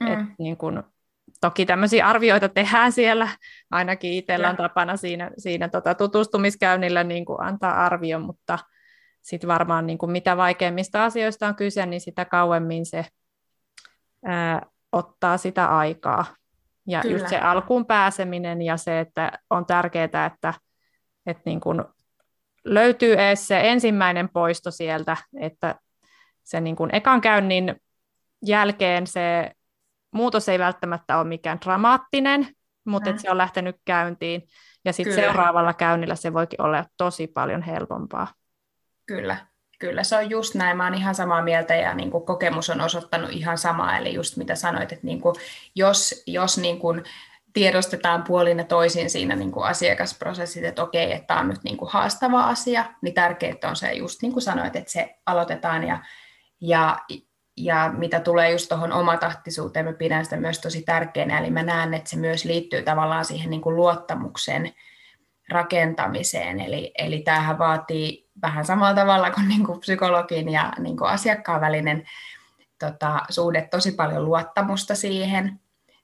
[0.00, 0.06] Mm.
[0.06, 0.82] Et niin kuin,
[1.40, 3.28] toki tämmöisiä arvioita tehdään siellä,
[3.70, 8.58] ainakin itsellä on tapana siinä, siinä tota tutustumiskäynnillä niin kuin antaa arvio, mutta
[9.22, 13.06] sitten varmaan niin kuin mitä vaikeimmista asioista on kyse, niin sitä kauemmin se
[14.24, 16.24] ää, ottaa sitä aikaa.
[16.86, 17.14] Ja Kyllä.
[17.14, 20.54] just se alkuun pääseminen ja se, että on tärkeää, että,
[21.26, 21.84] että niin kuin
[22.64, 25.74] löytyy edes se ensimmäinen poisto sieltä, että
[26.42, 27.76] se niin kuin ekan käynnin
[28.46, 29.52] jälkeen se
[30.12, 32.46] muutos ei välttämättä ole mikään dramaattinen,
[32.84, 33.18] mutta mm.
[33.18, 34.42] se on lähtenyt käyntiin.
[34.84, 38.28] Ja sitten seuraavalla käynnillä se voikin olla tosi paljon helpompaa.
[39.06, 39.36] Kyllä,
[39.78, 40.76] kyllä se on just näin.
[40.76, 43.98] Mä oon ihan samaa mieltä ja niin kuin kokemus on osoittanut ihan samaa.
[43.98, 45.34] Eli just mitä sanoit, että niin kuin,
[45.74, 47.04] jos, jos niin kuin
[47.52, 51.76] tiedostetaan puolin ja toisin siinä niin kuin asiakasprosessit, että okei, että tämä on nyt niin
[51.76, 55.98] kuin haastava asia, niin tärkeää on se just niin kuin sanoit, että se aloitetaan ja,
[56.60, 56.98] ja,
[57.56, 61.94] ja mitä tulee just tuohon omatahtisuuteen, mä pidän sitä myös tosi tärkeänä, eli mä näen,
[61.94, 64.72] että se myös liittyy tavallaan siihen niin kuin luottamuksen
[65.48, 71.10] rakentamiseen, eli, eli tämähän vaatii vähän samalla tavalla kuin, niin kuin psykologin ja niin kuin
[71.10, 72.04] asiakkaan välinen
[72.78, 75.60] tota, suhde tosi paljon luottamusta siihen,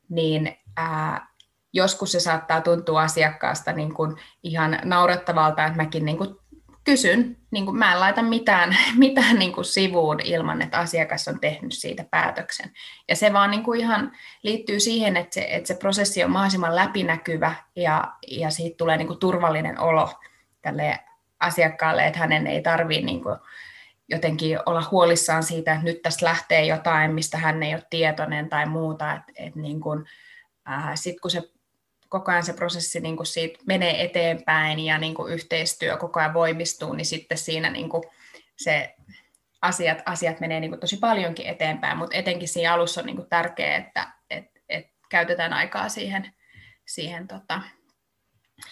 [0.09, 1.29] niin ää,
[1.77, 6.37] joskus se saattaa tuntua asiakkaasta niin kuin ihan naurettavalta, että mäkin niin kuin
[6.85, 11.41] kysyn, niin kuin mä en laita mitään, mitään niin kuin sivuun ilman, että asiakas on
[11.41, 12.71] tehnyt siitä päätöksen.
[13.09, 14.13] Ja se vaan niin kuin ihan
[14.43, 19.09] liittyy siihen, että se, että se prosessi on mahdollisimman läpinäkyvä ja, ja siitä tulee niin
[19.09, 20.11] kuin turvallinen olo
[20.63, 20.99] tälle
[21.41, 23.23] asiakkaalle, että hänen ei tarvitse niin
[24.09, 28.67] jotenkin olla huolissaan siitä, että nyt tästä lähtee jotain, mistä hän ei ole tietoinen tai
[28.67, 29.13] muuta.
[29.13, 30.05] Että, että niin kuin,
[30.95, 31.43] sitten kun se
[32.09, 36.35] koko ajan se prosessi niin kuin siitä menee eteenpäin ja niin kuin yhteistyö koko ajan
[36.35, 38.03] voimistuu, niin sitten siinä niin kuin
[38.57, 38.95] se
[39.63, 43.29] asiat, asiat menee niin kuin tosi paljonkin eteenpäin, mutta etenkin siinä alussa on niin kuin
[43.29, 46.35] tärkeää, että et, et käytetään aikaa siihen,
[46.87, 47.61] siihen tota,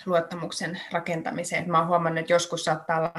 [0.07, 1.71] luottamuksen rakentamiseen.
[1.71, 3.15] Mä oon huomannut, että joskus saattaa olla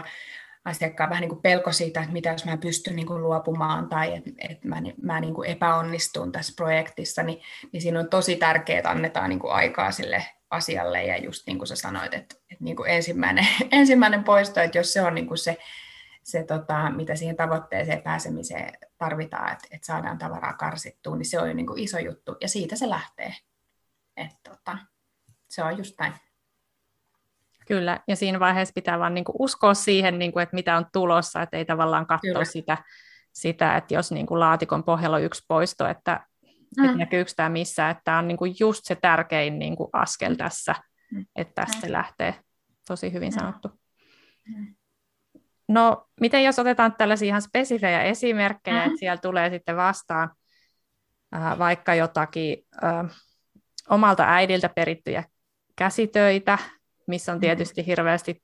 [0.66, 4.14] asiakkaan vähän niin kuin pelko siitä, että mitä jos mä pystyn niin kuin luopumaan tai
[4.16, 8.78] että, että mä, mä niin kuin epäonnistun tässä projektissa, niin, niin siinä on tosi tärkeää,
[8.78, 12.64] että annetaan niin kuin aikaa sille asialle ja just niin kuin sä sanoit, että, että
[12.64, 15.58] niin kuin ensimmäinen, ensimmäinen poisto, että jos se on niin kuin se,
[16.24, 21.48] se tota, mitä siihen tavoitteeseen pääsemiseen tarvitaan, että, että saadaan tavaraa karsittua, niin se on
[21.48, 23.34] jo niin kuin iso juttu ja siitä se lähtee.
[24.18, 24.78] Että, tota,
[25.48, 26.14] se on just näin.
[27.68, 30.86] Kyllä, ja siinä vaiheessa pitää vaan niin kuin uskoa siihen, niin kuin, että mitä on
[30.94, 32.78] tulossa, että ei tavallaan katsoa sitä,
[33.34, 36.26] sitä, että jos niin kuin laatikon pohjalla on yksi poisto, että,
[36.78, 36.86] mm.
[36.86, 40.32] että näkyykö tämä missä, että tämä on niin kuin just se tärkein niin kuin askel
[40.32, 40.38] mm.
[40.38, 40.76] tässä,
[41.12, 41.26] mm.
[41.36, 42.36] että tästä se lähtee.
[42.88, 43.40] Tosi hyvin mm.
[43.40, 43.68] sanottu.
[44.48, 44.76] Mm.
[45.68, 48.88] No, miten jos otetaan tällaisia ihan spesifejä esimerkkejä, mm-hmm.
[48.88, 50.32] että siellä tulee sitten vastaan
[51.36, 53.06] äh, vaikka jotakin äh,
[53.90, 55.24] omalta äidiltä perittyjä
[55.76, 56.58] käsitöitä,
[57.08, 57.42] missä on mm.
[57.42, 58.44] tietysti hirveästi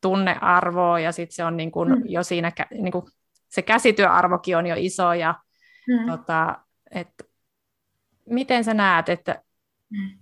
[0.00, 2.02] tunnearvoa ja sitten se on niin kuin mm.
[2.04, 3.04] jo siinä, niin kuin
[3.48, 5.34] se käsityöarvokin on jo iso ja
[5.88, 6.10] mm.
[6.10, 6.58] tota,
[6.90, 7.24] että
[8.26, 9.42] miten sä näet, että
[9.90, 10.18] mm.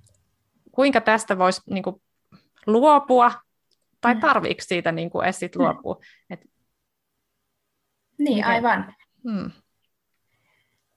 [0.72, 2.02] kuinka tästä voisi niin kuin,
[2.66, 3.32] luopua
[4.00, 4.20] tai mm.
[4.20, 5.62] tarviiko siitä niin kuin, edes sit mm.
[5.62, 5.94] luopua?
[5.94, 6.34] Mm.
[6.34, 6.40] Et,
[8.18, 8.50] niin, miten?
[8.50, 8.94] aivan.
[9.24, 9.50] Mm.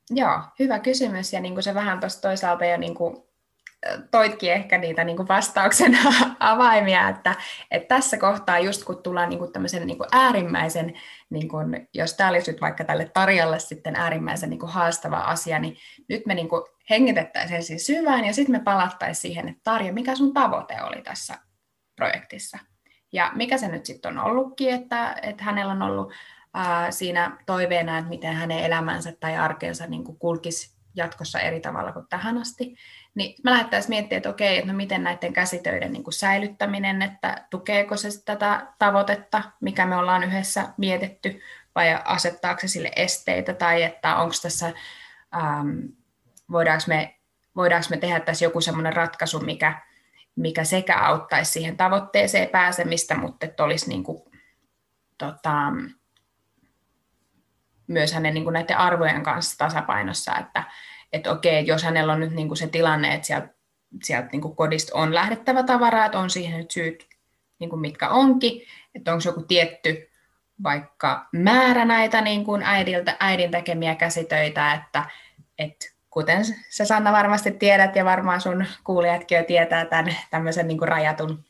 [0.09, 3.28] Joo, hyvä kysymys ja niin kuin se vähän tuossa toisaalta jo niin kuin
[4.11, 5.97] toitkin ehkä niitä niin kuin vastauksen
[6.39, 7.35] avaimia, että,
[7.71, 10.93] että tässä kohtaa just kun tullaan niin kuin tämmöisen niin kuin äärimmäisen,
[11.29, 15.59] niin kuin, jos tämä olisi nyt vaikka tälle Tarjalle sitten äärimmäisen niin kuin haastava asia,
[15.59, 15.77] niin
[16.09, 20.15] nyt me niin kuin hengitettäisiin siis syvään ja sitten me palattaisiin siihen, että Tarja, mikä
[20.15, 21.37] sun tavoite oli tässä
[21.95, 22.57] projektissa?
[23.13, 26.13] Ja mikä se nyt sitten on ollutkin, että, että hänellä on ollut
[26.53, 32.05] ää, siinä toiveena, että miten hänen elämänsä tai arkensa niin kulkisi jatkossa eri tavalla kuin
[32.09, 32.75] tähän asti,
[33.19, 37.47] niin mä lähdettäisiin miettimään, että okei, että no miten näiden käsitöiden niin kuin säilyttäminen, että
[37.49, 41.41] tukeeko se tätä tavoitetta, mikä me ollaan yhdessä mietitty,
[41.75, 44.73] vai asettaako se sille esteitä, tai että onko tässä,
[45.35, 45.69] ähm,
[46.51, 47.15] voidaanko, me,
[47.55, 49.81] voidaanko me tehdä tässä joku semmoinen ratkaisu, mikä,
[50.35, 54.23] mikä sekä auttaisi siihen tavoitteeseen pääsemistä, mutta että olisi niin kuin,
[55.17, 55.73] tota,
[57.87, 60.63] myös hänen niin kuin näiden arvojen kanssa tasapainossa, että,
[61.13, 63.47] että okei, jos hänellä on nyt niin kuin se tilanne, että sieltä,
[64.03, 67.07] sieltä niin kuin kodista on lähdettävä tavaraa, että on siihen nyt syyt,
[67.59, 68.61] niin kuin mitkä onkin,
[68.95, 70.09] että onko joku tietty
[70.63, 75.05] vaikka määrä näitä niin kuin äidiltä, äidin tekemiä käsitöitä, että,
[75.59, 80.77] että kuten sä Sanna varmasti tiedät ja varmaan sun kuulijatkin jo tietää tämän tämmöisen niin
[80.77, 81.45] kuin rajatun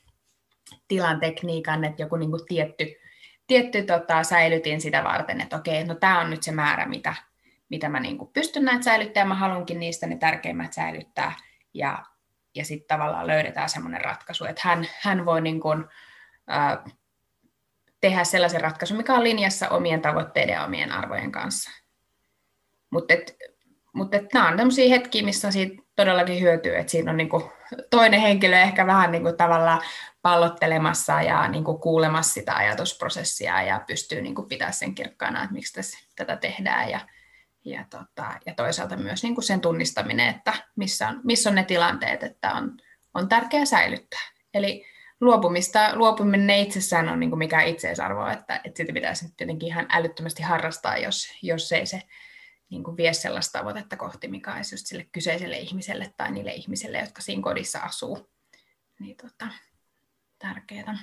[0.87, 2.95] tilan tekniikan, että joku niin kuin tietty,
[3.47, 7.15] tietty tota, säilytin sitä varten, että okei, no tämä on nyt se määrä, mitä,
[7.69, 11.33] mitä mä niin kuin pystyn näitä säilyttämään, mä haluankin niistä ne tärkeimmät säilyttää,
[11.73, 12.05] ja,
[12.55, 15.85] ja sitten tavallaan löydetään semmoinen ratkaisu, että hän, hän voi niin kuin,
[16.51, 16.93] äh,
[18.01, 21.71] tehdä sellaisen ratkaisun, mikä on linjassa omien tavoitteiden ja omien arvojen kanssa.
[22.89, 23.13] Mutta
[23.93, 27.43] mutta nämä on tämmöisiä hetkiä, missä siitä todellakin hyötyy, että siinä on niin kuin
[27.89, 29.81] toinen henkilö ehkä vähän niin kuin tavallaan
[30.21, 35.53] pallottelemassa ja niin kuin kuulemassa sitä ajatusprosessia ja pystyy niin kuin pitämään sen kirkkaana, että
[35.53, 36.99] miksi tässä, tätä tehdään ja,
[37.65, 41.63] ja, tota, ja toisaalta myös niin kuin sen tunnistaminen, että missä on, missä on ne
[41.63, 42.77] tilanteet, että on,
[43.13, 44.19] on tärkeää säilyttää.
[44.53, 44.85] Eli
[45.21, 50.43] luopumista, luopuminen itsessään on niin kuin mikään itseisarvo, että, että sitä pitäisi jotenkin ihan älyttömästi
[50.43, 52.01] harrastaa, jos, jos ei se
[52.69, 56.99] niin kuin vie sellaista tavoitetta kohti, mikä olisi just sille kyseiselle ihmiselle tai niille ihmisille,
[56.99, 58.29] jotka siinä kodissa asuu.
[58.99, 59.47] Niin tota,
[60.39, 60.97] tärkeää.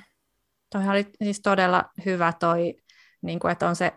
[0.71, 2.77] Toi oli siis todella hyvä toi,
[3.23, 3.93] niin kuin, että on se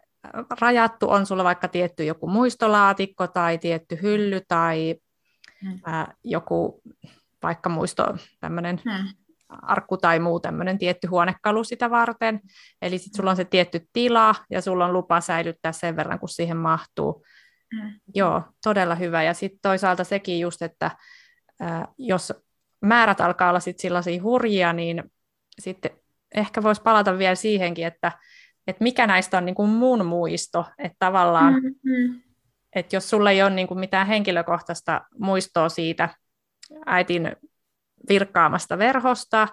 [0.61, 4.95] rajattu, on sulla vaikka tietty joku muistolaatikko tai tietty hylly tai
[5.61, 5.79] hmm.
[5.85, 6.81] ää, joku
[7.43, 9.07] vaikka muisto tämmöinen hmm.
[9.49, 12.39] arkku tai muu tämmöinen tietty huonekalu sitä varten.
[12.81, 16.29] Eli sitten sulla on se tietty tila ja sulla on lupa säilyttää sen verran, kun
[16.29, 17.25] siihen mahtuu.
[17.73, 17.99] Mm.
[18.15, 19.23] Joo, todella hyvä.
[19.23, 20.91] Ja sitten toisaalta sekin just, että
[21.59, 22.33] ää, jos
[22.81, 25.03] määrät alkaa olla sit sellaisia hurjia, niin
[25.59, 25.91] sitten
[26.35, 28.11] ehkä voisi palata vielä siihenkin, että,
[28.69, 32.21] että mikä näistä on niin kuin mun muisto, että tavallaan, mm-hmm.
[32.75, 36.09] että jos sulla ei ole niin kuin mitään henkilökohtaista muistoa siitä
[36.85, 37.35] äitin
[38.09, 39.47] virkkaamasta verhosta,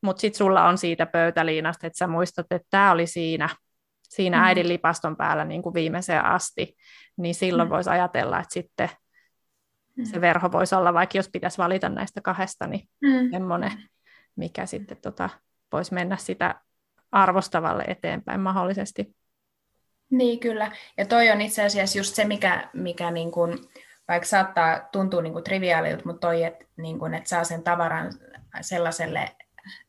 [0.00, 3.48] mutta sitten sulla on siitä pöytäliinasta, että sä muistat, että tämä oli siinä,
[4.02, 4.44] siinä mm.
[4.44, 6.76] äidin lipaston päällä niin kuin viimeiseen asti,
[7.16, 7.70] niin silloin mm.
[7.70, 8.88] voisi ajatella, että sitten
[10.04, 13.30] se verho voisi olla, vaikka jos pitäisi valita näistä kahdesta, niin mm.
[13.30, 13.72] semmoinen,
[14.36, 15.30] mikä sitten tota,
[15.72, 16.60] voisi mennä sitä
[17.12, 19.14] arvostavalle eteenpäin mahdollisesti.
[20.10, 20.72] Niin, kyllä.
[20.96, 23.58] Ja toi on itse asiassa just se, mikä, mikä niin kuin,
[24.08, 28.12] vaikka saattaa tuntua niin triviaalilta, mutta toi, että, niin että saa sen tavaran
[28.60, 29.36] sellaiselle,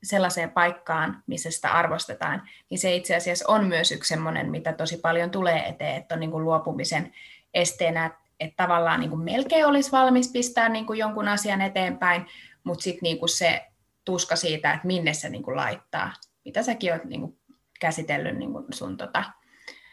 [0.03, 4.97] sellaiseen paikkaan, missä sitä arvostetaan, niin se itse asiassa on myös yksi sellainen, mitä tosi
[4.97, 7.13] paljon tulee eteen, että on niin kuin luopumisen
[7.53, 12.25] esteenä, että tavallaan niin kuin melkein olisi valmis pistää niin kuin jonkun asian eteenpäin,
[12.63, 13.65] mutta sitten niin se
[14.05, 16.13] tuska siitä, että minne se niin laittaa,
[16.49, 17.37] mitä säkin olet niin kuin
[17.79, 19.23] käsitellyt niin kuin sun tota,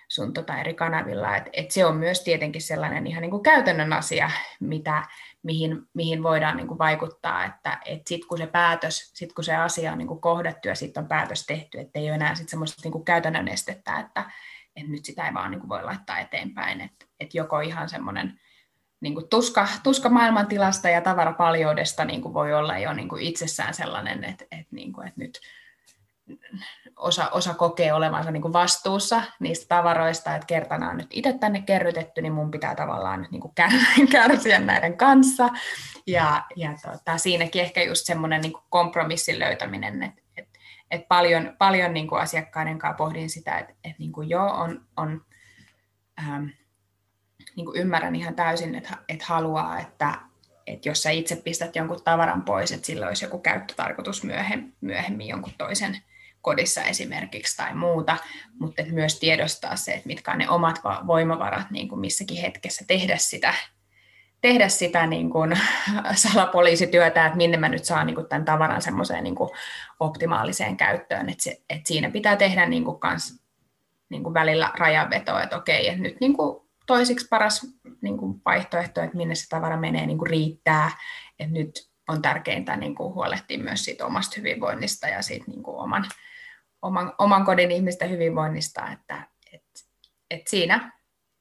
[0.08, 1.36] sun tota eri kanavilla.
[1.36, 5.02] Et, et se on myös tietenkin sellainen ihan niin kuin käytännön asia, mitä,
[5.42, 9.56] mihin, mihin voidaan niin kuin vaikuttaa, että et sitten kun se päätös, sit kun se
[9.56, 12.48] asia on niin kuin kohdattu ja sitten on päätös tehty, että ei ole enää sit
[12.48, 14.30] semmoista niin kuin käytännön estettä, että
[14.76, 18.40] et nyt sitä ei vaan niin kuin voi laittaa eteenpäin, että et joko ihan semmoinen
[19.00, 23.74] niin kuin tuska, tuska maailmantilasta ja tavarapaljoudesta niin kuin voi olla jo niin kuin itsessään
[23.74, 25.40] sellainen, että, että, niin kuin, että nyt
[26.96, 31.62] osa, osa kokee olevansa niin kuin vastuussa niistä tavaroista, että kertana on nyt itse tänne
[31.62, 33.54] kerrytetty, niin mun pitää tavallaan nyt niin kuin
[34.12, 35.48] kärsiä näiden kanssa.
[36.06, 40.48] Ja, ja tota, siinäkin ehkä just semmoinen niin kompromissin löytäminen, että et,
[40.90, 45.24] et paljon, paljon niin kuin asiakkaiden kanssa pohdin sitä, että et niin joo, on, on
[46.18, 46.46] ähm,
[47.56, 50.14] niin kuin ymmärrän ihan täysin, että, että haluaa, että,
[50.66, 55.28] että jos sä itse pistät jonkun tavaran pois, että sillä olisi joku käyttötarkoitus myöhemmin, myöhemmin
[55.28, 56.02] jonkun toisen
[56.46, 58.16] kodissa esimerkiksi tai muuta,
[58.58, 63.16] mutta myös tiedostaa se, että mitkä on ne omat voimavarat niin kuin missäkin hetkessä tehdä
[63.16, 63.54] sitä,
[64.40, 65.58] tehdä sitä niin kuin
[66.14, 69.50] salapoliisityötä, että minne mä nyt saan niin kuin tämän tavaran semmoiseen niin kuin
[70.00, 73.42] optimaaliseen käyttöön, että, se, että siinä pitää tehdä niin kuin kans,
[74.08, 77.66] niin kuin välillä rajanvetoa, että okei, että nyt niin kuin toisiksi paras
[78.02, 80.90] niin kuin vaihtoehto, että minne se tavara menee, niin kuin riittää.
[81.38, 85.76] että nyt on tärkeintä niin kuin huolehtia myös siitä omasta hyvinvoinnista ja siitä niin kuin
[85.76, 86.04] oman,
[86.82, 89.62] oman, oman kodin ihmisten hyvinvoinnista, että et,
[90.30, 90.92] et siinä,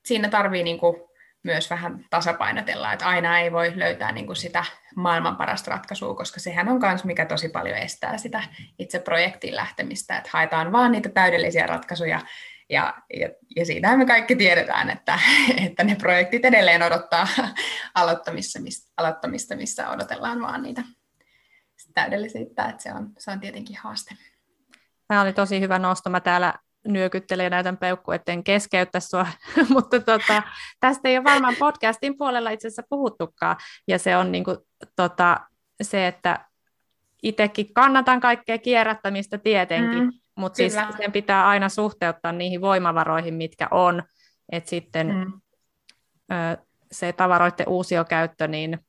[0.05, 0.95] siinä tarvii niin kuin
[1.43, 6.39] myös vähän tasapainotella, että aina ei voi löytää niin kuin sitä maailman parasta ratkaisua, koska
[6.39, 8.43] sehän on myös mikä tosi paljon estää sitä
[8.79, 12.21] itse projektiin lähtemistä, että haetaan vaan niitä täydellisiä ratkaisuja,
[12.69, 15.19] ja, ja, ja siitä me kaikki tiedetään, että,
[15.65, 17.27] että ne projektit edelleen odottaa
[17.95, 20.83] aloittamista, missä, aloittamista, missä odotellaan vaan niitä
[21.93, 24.15] täydellisyyttä, että se on, se on tietenkin haaste.
[25.07, 26.09] Tämä oli tosi hyvä nosto.
[26.09, 26.53] Mä täällä
[26.87, 29.27] nyökyttelen ja näytän peukku, etten keskeyttä sua,
[29.73, 30.43] mutta tota,
[30.79, 34.57] tästä ei ole varmaan podcastin puolella itse asiassa puhuttukaan, ja se on niin kuin,
[34.95, 35.39] tota,
[35.81, 36.45] se, että
[37.23, 40.11] itsekin kannatan kaikkea kierrättämistä tietenkin, mm.
[40.35, 44.03] Mutta siis sen pitää aina suhteuttaa niihin voimavaroihin, mitkä on,
[44.51, 45.41] että sitten mm.
[46.31, 46.57] ö,
[46.91, 48.79] se tavaroiden uusiokäyttö, niin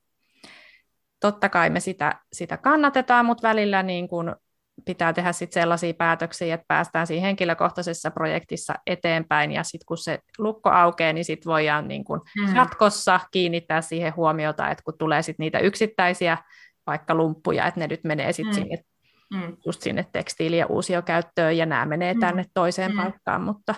[1.21, 4.37] totta kai me sitä, sitä kannatetaan, mutta välillä niin kun
[4.85, 10.19] pitää tehdä sit sellaisia päätöksiä, että päästään siinä henkilökohtaisessa projektissa eteenpäin, ja sitten kun se
[10.39, 12.57] lukko aukeaa, niin sitten voidaan niin kun mm.
[12.57, 16.39] jatkossa kiinnittää siihen huomiota, että kun tulee sit niitä yksittäisiä
[16.87, 18.61] vaikka lumppuja, että ne nyt menee sitten mm.
[18.61, 18.79] sinne
[19.35, 19.57] mm.
[19.67, 22.21] just sinne tekstiili- ja uusiokäyttöön, ja nämä menee mm.
[22.21, 22.97] tänne toiseen mm.
[22.97, 23.75] paikkaan, mutta,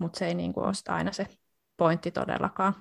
[0.00, 1.26] mutta se ei niin kuin ole aina se
[1.76, 2.74] pointti todellakaan.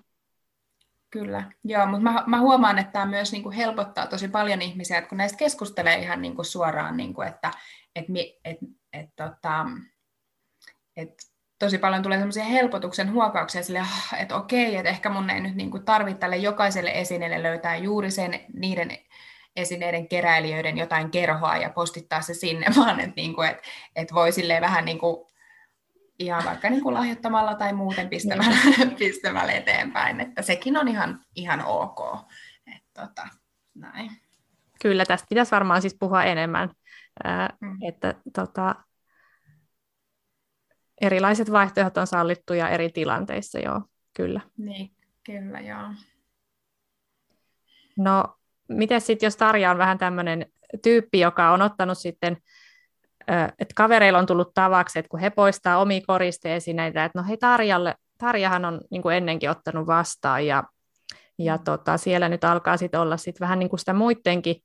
[1.15, 4.97] Kyllä, joo, mutta mä, mä huomaan, että tämä myös niin kuin helpottaa tosi paljon ihmisiä,
[4.97, 7.51] että kun näistä keskustelee ihan niin kuin suoraan, niin kuin, että
[7.95, 8.05] et,
[8.45, 8.57] et,
[8.93, 9.65] et, tota,
[10.97, 11.09] et
[11.59, 15.55] tosi paljon tulee semmoisia helpotuksen huokauksia sille, ah, että okei, että ehkä mun ei nyt
[15.55, 18.97] niin kuin tarvitse tälle jokaiselle esineelle löytää juuri sen niiden
[19.55, 23.63] esineiden keräilijöiden jotain kerhoa ja postittaa se sinne, vaan että, niin kuin, että,
[23.95, 25.27] että voi silleen vähän niin kuin
[26.19, 28.95] ja vaikka niin kuin lahjoittamalla tai muuten pistämällä, niin.
[28.99, 31.99] pistämällä eteenpäin, että sekin on ihan, ihan ok.
[32.75, 33.27] Et, tota,
[33.75, 34.11] näin.
[34.81, 36.69] Kyllä, tästä pitäisi varmaan siis puhua enemmän,
[37.23, 37.77] ää, mm.
[37.81, 38.75] että tota,
[41.01, 43.81] erilaiset vaihtoehdot on sallittuja eri tilanteissa, joo,
[44.13, 44.41] kyllä.
[44.57, 44.91] Niin,
[45.23, 45.87] kyllä, joo.
[47.97, 50.45] No, miten sitten, jos Tarja on vähän tämmöinen
[50.83, 52.37] tyyppi, joka on ottanut sitten
[53.59, 57.95] että kavereilla on tullut tavaksi, että kun he poistaa omia koristeesineitä, että no hei Tarjalle,
[58.17, 60.63] Tarjahan on niin kuin ennenkin ottanut vastaan ja,
[61.39, 61.63] ja mm.
[61.63, 64.55] tota, siellä nyt alkaa sitten olla sit vähän niin kuin sitä muidenkin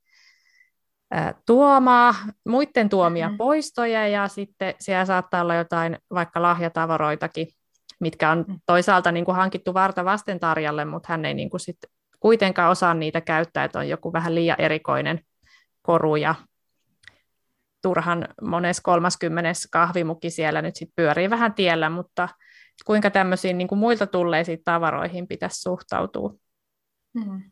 [1.47, 2.15] tuomaa,
[2.49, 3.39] muiden tuomia mm-hmm.
[3.39, 7.47] poistoja ja sitten siellä saattaa olla jotain vaikka lahjatavaroitakin,
[8.01, 8.61] mitkä on mm.
[8.67, 11.77] toisaalta niin kuin hankittu varta vasten Tarjalle, mutta hän ei niin kuin sit
[12.21, 15.21] kuitenkaan osaa niitä käyttää, että on joku vähän liian erikoinen
[15.83, 16.35] koru ja
[17.83, 22.29] turhan mones kolmaskymmenes kahvimuki siellä nyt sit pyörii vähän tiellä, mutta
[22.87, 26.35] kuinka tämmöisiin niin kuin muilta tulleisiin tavaroihin pitäisi suhtautua?
[27.21, 27.43] Hmm.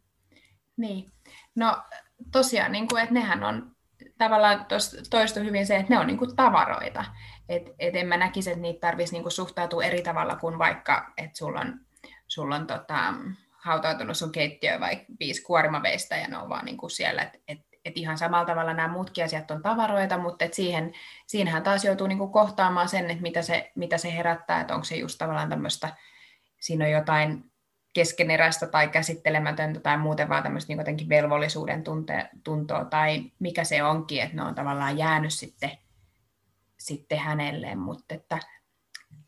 [0.76, 1.12] Niin,
[1.54, 1.82] no
[2.32, 3.76] tosiaan, niin kuin, että nehän on
[4.18, 4.66] tavallaan
[5.10, 7.04] toistu hyvin se, että ne on niin kuin tavaroita.
[7.48, 11.38] Et, et en mä näkisi, että niitä tarvitsisi niin suhtautua eri tavalla kuin vaikka, että
[11.38, 11.80] sulla on,
[12.26, 13.14] sulla on tota,
[13.50, 17.67] hautautunut sun keittiö vai viisi kuorimaveistä ja ne on vaan niin kuin siellä, että et
[17.88, 20.92] että ihan samalla tavalla nämä muutkin asiat on tavaroita, mutta et siihen,
[21.26, 24.96] siinähän taas joutuu niinku kohtaamaan sen, että mitä se, mitä se herättää, että onko se
[24.96, 25.88] just tavallaan tämmöistä,
[26.60, 27.44] siinä on jotain
[27.92, 33.82] keskeneräistä tai käsittelemätöntä tai muuten vaan tämmöistä niin jotenkin velvollisuuden tunte, tuntoa tai mikä se
[33.82, 35.70] onkin, että ne on tavallaan jäänyt sitten,
[36.78, 38.38] sitten hänelle, mutta että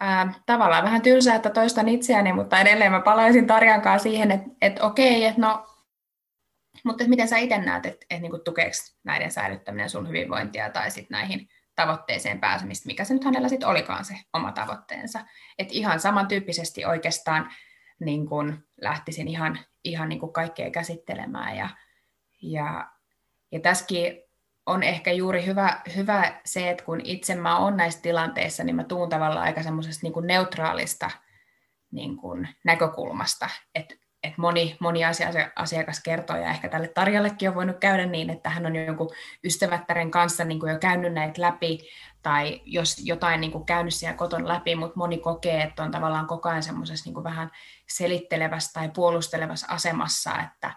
[0.00, 4.86] ää, tavallaan vähän tylsää, että toistan itseäni, mutta edelleen mä palaisin Tarjankaan siihen, että, että
[4.86, 5.66] okei, että no
[6.84, 11.14] mutta miten sä itse näet, että, että niin tukeeko näiden säilyttäminen sun hyvinvointia tai sitten
[11.14, 15.20] näihin tavoitteeseen pääsemistä, mikä se nyt hänellä sitten olikaan se oma tavoitteensa.
[15.58, 17.50] Että ihan samantyyppisesti oikeastaan
[18.00, 21.56] niin kun lähtisin ihan, ihan niin kuin kaikkea käsittelemään.
[21.56, 21.68] Ja,
[22.42, 22.90] ja,
[23.52, 24.22] ja tässäkin
[24.66, 28.84] on ehkä juuri hyvä, hyvä se, että kun itse mä oon näissä tilanteissa, niin mä
[28.84, 31.10] tuun tavallaan aika semmoisesta niin neutraalista
[31.92, 35.00] niin kuin näkökulmasta, että että moni, moni
[35.56, 39.11] asiakas kertoo, ja ehkä tälle Tarjallekin on voinut käydä niin, että hän on jonkun
[39.44, 41.78] ystävättären kanssa niin kuin jo käynyt näitä läpi,
[42.22, 46.26] tai jos jotain niin kuin käynyt siellä koton läpi, mutta moni kokee, että on tavallaan
[46.26, 47.50] koko ajan semmoisessa niin vähän
[47.88, 50.74] selittelevässä tai puolustelevassa asemassa, että,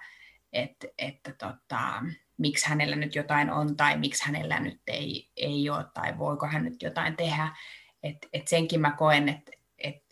[0.54, 2.04] että, että tota,
[2.38, 6.64] miksi hänellä nyt jotain on, tai miksi hänellä nyt ei, ei ole, tai voiko hän
[6.64, 7.56] nyt jotain tehdä.
[8.04, 10.04] Et, et senkin mä koen, että et,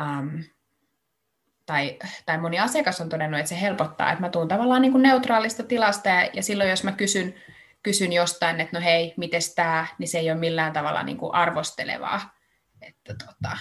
[0.00, 0.44] um,
[1.68, 5.02] tai, tai moni asiakas on todennut, että se helpottaa, että mä tuun tavallaan niin kuin
[5.02, 7.34] neutraalista tilasta ja, ja silloin jos mä kysyn,
[7.82, 11.34] kysyn jostain, että no hei, miten tämä, niin se ei ole millään tavalla niin kuin
[11.34, 12.20] arvostelevaa,
[12.82, 13.58] että tota,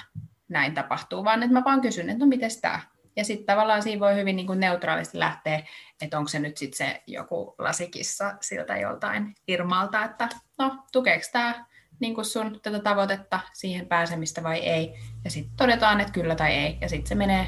[0.50, 2.80] näin tapahtuu, vaan että mä vaan kysyn, että no miten tämä.
[3.16, 5.64] Ja sitten tavallaan siinä voi hyvin niin kuin neutraalisti lähteä,
[6.02, 11.66] että onko se nyt sitten se joku lasikissa siltä joltain Irmalta, että no tukeeko tämä
[12.00, 14.94] niin kuin sun tätä tavoitetta siihen pääsemistä vai ei.
[15.24, 16.78] Ja sitten todetaan, että kyllä tai ei.
[16.82, 17.48] Ja sitten se menee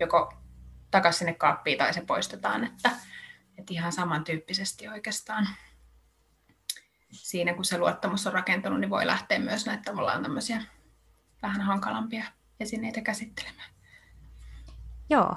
[0.00, 0.32] joko
[0.90, 2.90] takaisin sinne kaappiin tai se poistetaan, että,
[3.58, 5.48] että ihan samantyyppisesti oikeastaan
[7.10, 10.62] siinä, kun se luottamus on rakentunut, niin voi lähteä myös näitä tavallaan tämmöisiä
[11.42, 12.24] vähän hankalampia
[12.60, 13.70] esineitä käsittelemään.
[15.10, 15.36] Joo.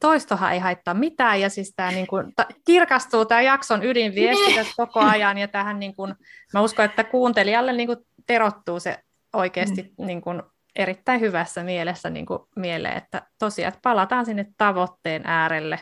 [0.00, 4.56] Toistohan ei haittaa mitään, ja siis tämä niin kuin, ta, kirkastuu tämä jakson ydinviesti niin.
[4.56, 6.14] tässä koko ajan, ja tähän niin kuin,
[6.52, 8.98] mä uskon, että kuuntelijalle niin kuin terottuu se
[9.32, 10.06] oikeasti mm.
[10.06, 10.42] niin kuin,
[10.76, 15.78] erittäin hyvässä mielessä niin kuin mieleen, että tosiaan että palataan sinne tavoitteen äärelle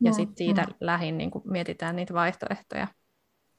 [0.00, 0.74] ja no, sitten siitä no.
[0.80, 2.86] lähin niin kuin mietitään niitä vaihtoehtoja.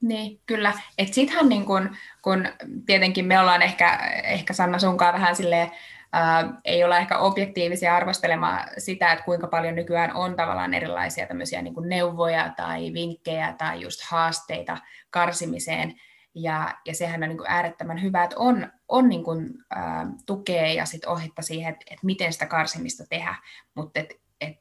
[0.02, 0.72] Niin, kyllä.
[0.98, 2.48] Et sittenhän niin kun, kun
[2.86, 5.70] tietenkin me ollaan ehkä, ehkä Sanna sunkaan vähän silleen,
[6.12, 11.62] ää, ei olla ehkä objektiivisia arvostelemaan sitä, että kuinka paljon nykyään on tavallaan erilaisia tämmöisiä
[11.62, 14.78] niin neuvoja tai vinkkejä tai just haasteita
[15.10, 15.94] karsimiseen,
[16.34, 19.78] ja, ja sehän on niin kuin äärettömän hyvä, että on, on niin kuin, ä,
[20.26, 23.34] tukea ja sit ohjetta siihen, että, että miten sitä karsimista tehdä.
[23.74, 24.56] Mutta et, et,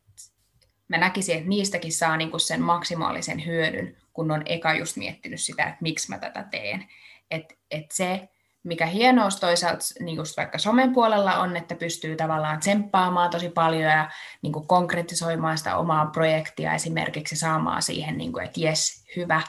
[0.88, 5.42] mä näkisin, että niistäkin saa niin kuin sen maksimaalisen hyödyn, kun on eka just miettinyt
[5.42, 6.86] sitä, että miksi mä tätä teen.
[7.32, 8.30] Et, et se,
[8.64, 13.82] mikä hienous toisaalta niin just vaikka somen puolella on, että pystyy tavallaan tsemppaamaan tosi paljon
[13.84, 14.10] ja
[14.42, 19.42] niin kuin konkretisoimaan sitä omaa projektia esimerkiksi saamaan siihen, niin kuin, että jes, hyvä,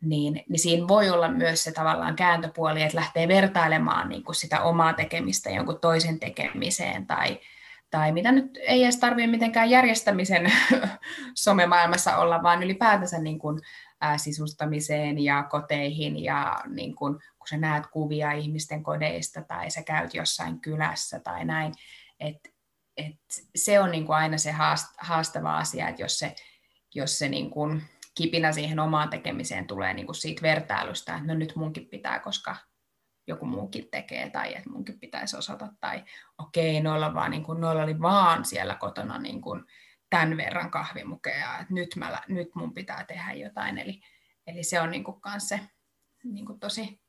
[0.00, 4.62] niin, niin siinä voi olla myös se tavallaan kääntöpuoli, että lähtee vertailemaan niin kuin sitä
[4.62, 7.40] omaa tekemistä jonkun toisen tekemiseen tai,
[7.90, 10.52] tai mitä nyt ei edes tarvitse mitenkään järjestämisen
[11.34, 13.60] somemaailmassa olla, vaan ylipäätänsä niin kuin,
[14.00, 19.82] ää, sisustamiseen ja koteihin ja niin kuin, kun sä näet kuvia ihmisten kodeista tai sä
[19.82, 21.74] käyt jossain kylässä tai näin,
[22.20, 22.50] että
[22.96, 23.16] et
[23.56, 24.54] se on niin kuin aina se
[24.98, 26.34] haastava asia, että jos se,
[26.94, 27.82] jos se niin kuin
[28.18, 32.56] kipinä siihen omaan tekemiseen tulee niin kuin siitä vertailusta, että no nyt munkin pitää, koska
[33.26, 36.04] joku muukin tekee tai että munkin pitäisi osata tai
[36.38, 39.64] okei, okay, noilla, vaan, niin kuin, noilla oli vaan siellä kotona niin kuin,
[40.10, 43.78] tämän verran kahvimukeja, että nyt, mä, nyt mun pitää tehdä jotain.
[43.78, 44.00] Eli,
[44.46, 45.60] eli se on niin kuin se
[46.24, 47.00] niin kuin tosi,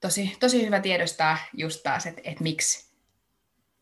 [0.00, 2.96] tosi, tosi hyvä tiedostaa just taas, että, että miksi,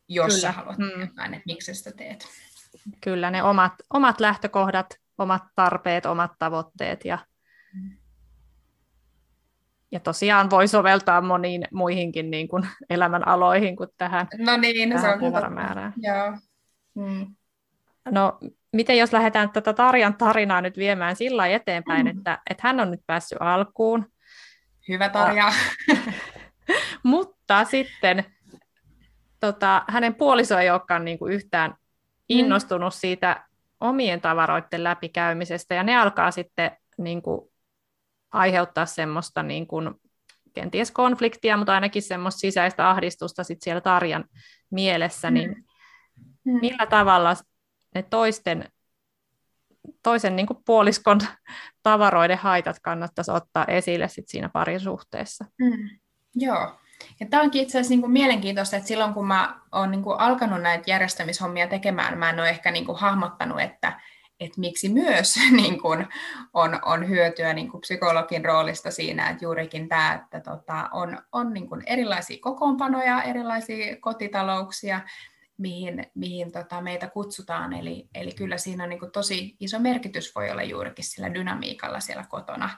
[0.09, 0.41] jos Kyllä.
[0.41, 1.01] sä haluat mm.
[1.01, 2.29] jotain, että miksi sitä teet.
[3.01, 7.19] Kyllä, ne omat, omat lähtökohdat, omat tarpeet, omat tavoitteet ja,
[7.75, 7.97] mm.
[9.91, 15.27] ja tosiaan voi soveltaa moniin muihinkin niin kuin elämänaloihin kuin tähän, no niin, tähän se
[15.27, 15.93] on.
[15.97, 16.39] Joo.
[16.95, 17.35] Mm.
[18.11, 18.39] No,
[18.73, 22.19] miten jos lähdetään tätä Tarjan tarinaa nyt viemään sillä eteenpäin, mm.
[22.19, 24.13] että, että hän on nyt päässyt alkuun.
[24.89, 25.53] Hyvä Tarja.
[27.03, 28.25] Mutta sitten
[29.41, 31.77] tota, hänen puoliso ei olekaan niin kuin yhtään mm.
[32.29, 32.99] innostunut mm.
[32.99, 33.48] siitä
[33.81, 37.51] omien tavaroiden läpikäymisestä, ja ne alkaa sitten niin kuin,
[38.33, 39.95] aiheuttaa semmoista niin kuin,
[40.53, 44.25] kenties konfliktia, mutta ainakin semmoista sisäistä ahdistusta sit siellä Tarjan
[44.71, 46.53] mielessä, niin mm.
[46.53, 46.61] mm.
[46.61, 47.37] millä tavalla
[47.95, 48.69] ne toisten,
[50.03, 51.21] toisen niin kuin puoliskon
[51.83, 55.45] tavaroiden haitat kannattaisi ottaa esille sit siinä parisuhteessa.
[55.61, 55.99] Mm,
[56.35, 56.79] joo.
[57.21, 60.91] Ja tämä onkin itse asiassa niin mielenkiintoista, että silloin kun mä oon niin alkanut näitä
[60.91, 64.01] järjestämishommia tekemään, mä en ole ehkä niin kuin hahmottanut, että,
[64.41, 66.07] että miksi myös niin kuin
[66.55, 71.53] on, on hyötyä niin kuin psykologin roolista siinä, että juurikin tämä, että tota, on, on
[71.53, 75.01] niin kuin erilaisia kokoonpanoja, erilaisia kotitalouksia,
[75.59, 77.73] mihin, mihin tota meitä kutsutaan.
[77.73, 82.01] Eli, eli kyllä siinä on niin kuin tosi iso merkitys voi olla juurikin sillä dynamiikalla
[82.01, 82.71] siellä kotona.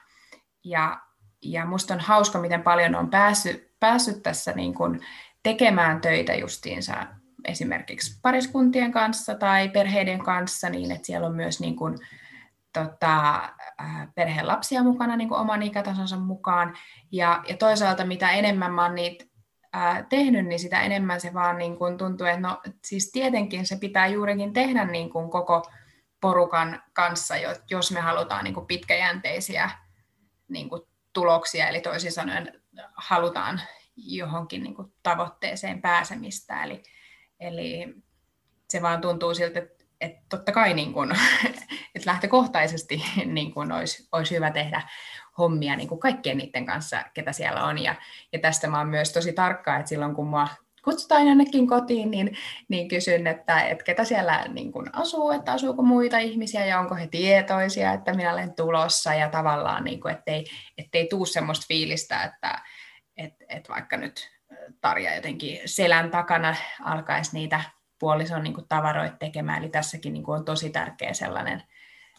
[0.64, 1.00] Ja,
[1.42, 5.00] ja musta on hauska, miten paljon on päässyt, päässyt tässä niin kuin
[5.42, 7.06] tekemään töitä justiinsa
[7.44, 11.98] esimerkiksi pariskuntien kanssa tai perheiden kanssa, niin että siellä on myös niin kuin,
[12.72, 13.48] tota,
[14.14, 16.76] perheen lapsia mukana niin kuin oman ikätasonsa mukaan.
[17.12, 19.24] Ja, ja toisaalta mitä enemmän mä oon niitä
[19.72, 23.76] ää, tehnyt, niin sitä enemmän se vaan niin kuin tuntuu, että no siis tietenkin se
[23.76, 25.70] pitää juurikin tehdä niin kuin koko
[26.20, 27.34] porukan kanssa,
[27.70, 29.70] jos me halutaan niin kuin pitkäjänteisiä
[30.48, 30.82] niin kuin
[31.12, 32.62] tuloksia, eli toisin sanoen
[32.94, 33.60] halutaan
[33.96, 36.64] johonkin niin kuin tavoitteeseen pääsemistä.
[36.64, 36.82] Eli,
[37.40, 37.94] eli
[38.68, 39.62] se vaan tuntuu siltä,
[40.00, 41.10] että, totta kai niin kuin,
[41.94, 44.82] että lähtökohtaisesti niin kuin olisi, olisi hyvä tehdä
[45.38, 47.78] hommia niin kuin kaikkien niiden kanssa, ketä siellä on.
[47.78, 47.94] Ja,
[48.32, 50.48] ja tästä mä oon myös tosi tarkka, että silloin kun mua
[50.84, 52.36] kutsutaan jonnekin kotiin, niin,
[52.68, 56.94] niin kysyn, että, että ketä siellä niin kuin asuu, että asuuko muita ihmisiä ja onko
[56.94, 59.14] he tietoisia, että minä olen tulossa.
[59.14, 60.44] Ja tavallaan, niin kuin, ettei,
[60.78, 62.62] ettei tuu semmoista fiilistä, että
[63.16, 64.30] et, et vaikka nyt
[64.80, 67.60] Tarja jotenkin selän takana alkaisi niitä
[67.98, 71.62] puolison niin kuin tavaroita tekemään, eli tässäkin niin kuin on tosi tärkeä sellainen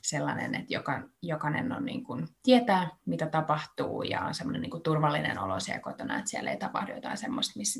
[0.01, 4.83] sellainen, että joka, jokainen on niin kuin, tietää, mitä tapahtuu ja on semmoinen niin kuin
[4.83, 7.79] turvallinen olo siellä kotona, että siellä ei tapahdu jotain semmoista, mistä,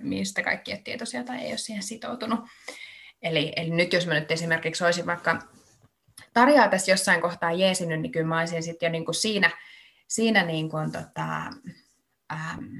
[0.00, 2.40] mistä kaikki ei tietoisia tai ei ole siihen sitoutunut.
[3.22, 5.42] Eli, eli nyt jos mä nyt esimerkiksi olisin vaikka
[6.32, 9.50] Tarjaa tässä jossain kohtaa jeesinyt, niin kyllä mä olisin sitten jo niin kuin siinä,
[10.08, 11.36] siinä niin kuin, tota,
[12.32, 12.78] ähm,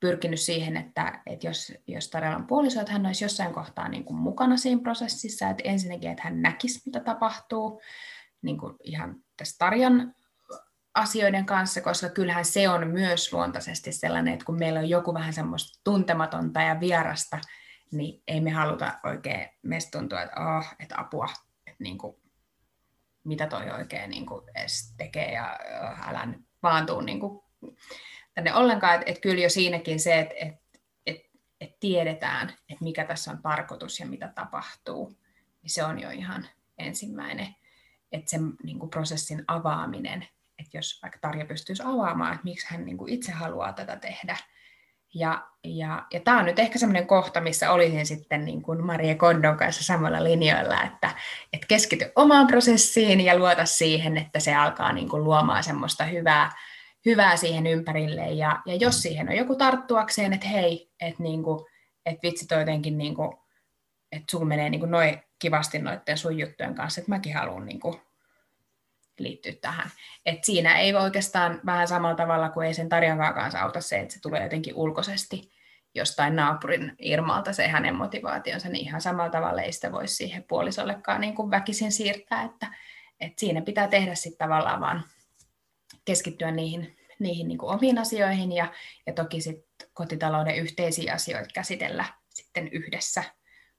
[0.00, 4.04] pyrkinyt siihen, että, että jos, jos Tarjalla on puoliso, että hän olisi jossain kohtaa niin
[4.04, 7.80] kuin mukana siinä prosessissa, että ensinnäkin, että hän näkisi, mitä tapahtuu
[8.42, 10.14] niin kuin ihan tässä Tarjan
[10.94, 15.32] asioiden kanssa, koska kyllähän se on myös luontaisesti sellainen, että kun meillä on joku vähän
[15.32, 17.38] semmoista tuntematonta ja vierasta,
[17.92, 21.28] niin ei me haluta oikein, meistä tuntuu, että, oh, että apua,
[21.66, 22.16] että niin kuin,
[23.24, 27.42] mitä toi oikein niin kuin edes tekee ja oh, älä nyt vaan tuu niin kuin,
[28.44, 31.28] tänne ollenkaan, että, että kyllä jo siinäkin se, että, että, että,
[31.60, 35.18] että tiedetään, että mikä tässä on tarkoitus ja mitä tapahtuu,
[35.62, 37.54] niin se on jo ihan ensimmäinen,
[38.12, 40.28] että sen niin kuin prosessin avaaminen,
[40.58, 44.36] että jos vaikka Tarja pystyisi avaamaan, että miksi hän niin kuin itse haluaa tätä tehdä,
[45.14, 49.14] ja, ja, ja tämä on nyt ehkä semmoinen kohta, missä olisin sitten niin kuin Maria
[49.14, 51.10] Kondon kanssa samalla linjoilla, että,
[51.52, 56.52] että keskity omaan prosessiin ja luota siihen, että se alkaa niin kuin luomaan semmoista hyvää,
[57.06, 58.30] hyvää siihen ympärille.
[58.30, 61.68] Ja, ja jos siihen on joku tarttuakseen, että hei, että niinku,
[62.06, 63.44] et vitsi toi jotenkin, niinku,
[64.12, 68.00] että sulla menee niinku noin kivasti noiden sun juttujen kanssa, että mäkin haluan niinku
[69.18, 69.90] liittyä tähän.
[70.26, 74.14] Et siinä ei oikeastaan vähän samalla tavalla kuin ei sen Tarjankaan kanssa auta se, että
[74.14, 75.50] se tulee jotenkin ulkoisesti
[75.94, 81.20] jostain naapurin Irmalta se hänen motivaationsa, niin ihan samalla tavalla ei sitä voisi siihen puolisollekaan
[81.20, 82.66] niin kuin väkisin siirtää, että,
[83.20, 85.04] että siinä pitää tehdä sitten tavallaan vaan
[86.04, 88.72] keskittyä niihin, niihin niin kuin omiin asioihin ja,
[89.06, 93.24] ja toki sitten kotitalouden yhteisiä asioita käsitellä sitten yhdessä,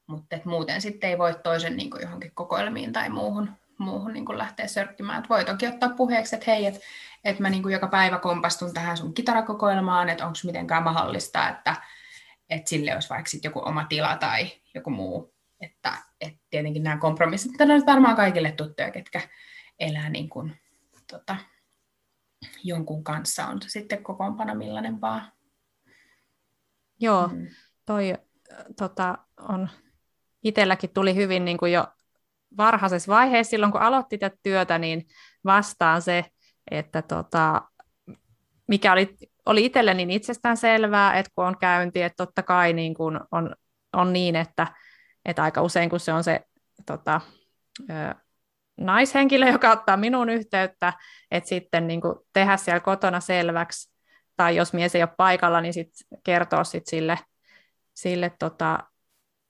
[0.08, 4.38] mutta muuten sitten ei voi toisen niin kuin johonkin kokoelmiin tai muuhun, muuhun niin kuin
[4.38, 5.24] lähteä sörkkimään.
[5.24, 6.80] Et voi toki ottaa puheeksi, että hei, että
[7.24, 11.76] et mä niin kuin joka päivä kompastun tähän sun kitarakokoelmaan, että onko mitenkään mahdollista, että
[12.50, 15.34] et sille olisi vaikka sit joku oma tila tai joku muu.
[15.62, 19.22] Että et tietenkin nämä kompromissit, on varmaan kaikille tuttuja, ketkä
[19.80, 20.60] elää niin kuin,
[21.12, 21.36] tota,
[22.64, 25.32] jonkun kanssa, on sitten kokoonpano millainen vaan.
[27.00, 27.48] Joo, mm.
[27.86, 28.14] toi
[28.78, 29.70] tota, on
[30.44, 31.88] itselläkin tuli hyvin niin kuin jo
[32.58, 35.08] varhaisessa vaiheessa, silloin kun aloitti tätä työtä, niin
[35.46, 36.26] vastaan se,
[36.72, 37.62] että tota,
[38.68, 42.94] mikä oli, oli itselle niin itsestään selvää, että kun on käynti, että totta kai niin
[42.94, 43.56] kuin on,
[43.94, 44.68] on niin, että,
[45.26, 46.42] että aika usein kun se on se
[46.86, 47.22] tota,
[47.90, 48.16] ö,
[48.86, 50.94] naishenkilö, joka ottaa minun yhteyttä,
[51.32, 53.92] että sitten niin kuin tehdä siellä kotona selväksi,
[54.38, 57.20] tai jos mies ei ole paikalla, niin sitten kertoa sit sille,
[57.94, 58.80] sille tota,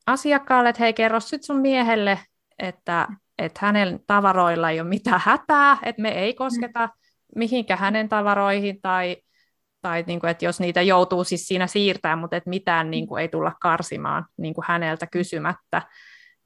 [0.07, 2.19] asiakkaalle, että hei, kerro sitten sun miehelle,
[2.59, 3.07] että,
[3.37, 6.89] että hänen tavaroilla ei ole mitään hätää, että me ei kosketa
[7.35, 9.17] mihinkä hänen tavaroihin tai,
[9.81, 13.21] tai niin kuin, että jos niitä joutuu siis siinä siirtämään, mutta että mitään niin kuin,
[13.21, 15.81] ei tulla karsimaan niin kuin häneltä kysymättä.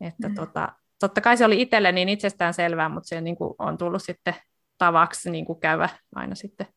[0.01, 0.35] Että mm.
[0.35, 0.69] tota,
[1.07, 4.35] totta kai se oli itselle niin itsestään selvää, mutta se niin kuin, on tullut sitten
[4.77, 6.67] tavaksi niin kuin käydä aina sitten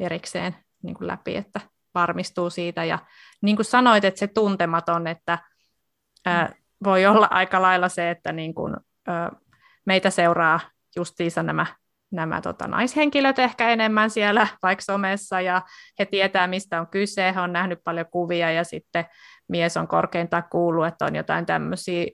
[0.00, 1.60] erikseen niin kuin läpi, että
[1.94, 2.84] varmistuu siitä.
[2.84, 2.98] Ja
[3.42, 5.38] niin kuin sanoit, että se tuntematon, että
[6.26, 6.52] ää,
[6.84, 8.76] voi olla aika lailla se, että niin kuin,
[9.06, 9.30] ää,
[9.86, 10.60] meitä seuraa
[10.96, 11.66] justiinsa nämä,
[12.10, 15.62] nämä tota, naishenkilöt ehkä enemmän siellä vaikka somessa, ja
[15.98, 19.04] he tietää, mistä on kyse, he on nähnyt paljon kuvia, ja sitten
[19.48, 22.06] mies on korkeintaan kuullut, että on jotain tämmöisiä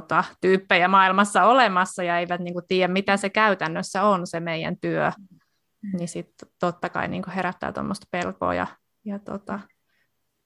[0.00, 4.76] tota, tyyppejä maailmassa olemassa, ja eivät niin kuin, tiedä, mitä se käytännössä on, se meidän
[4.80, 5.98] työ, mm.
[5.98, 8.66] niin sitten totta kai niin kuin herättää tuommoista pelkoa ja,
[9.04, 9.60] ja tota,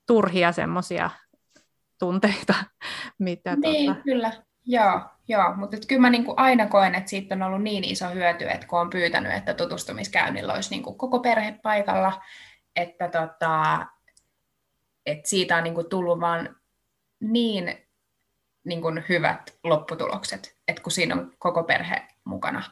[0.07, 1.11] turhia semmoisia
[1.99, 2.55] tunteita.
[3.19, 4.03] Mitä niin, tota...
[4.05, 4.33] kyllä.
[4.67, 5.55] Joo, joo.
[5.57, 8.81] mutta kyllä mä niinku aina koen, että siitä on ollut niin iso hyöty, että kun
[8.81, 12.23] on pyytänyt, että tutustumiskäynnillä olisi niinku koko perhe paikalla,
[12.77, 13.87] että tota,
[15.07, 16.57] et siitä on niinku tullut vaan
[17.21, 17.88] niin
[18.69, 22.63] niinku hyvät lopputulokset, että kun siinä on koko perhe mukana.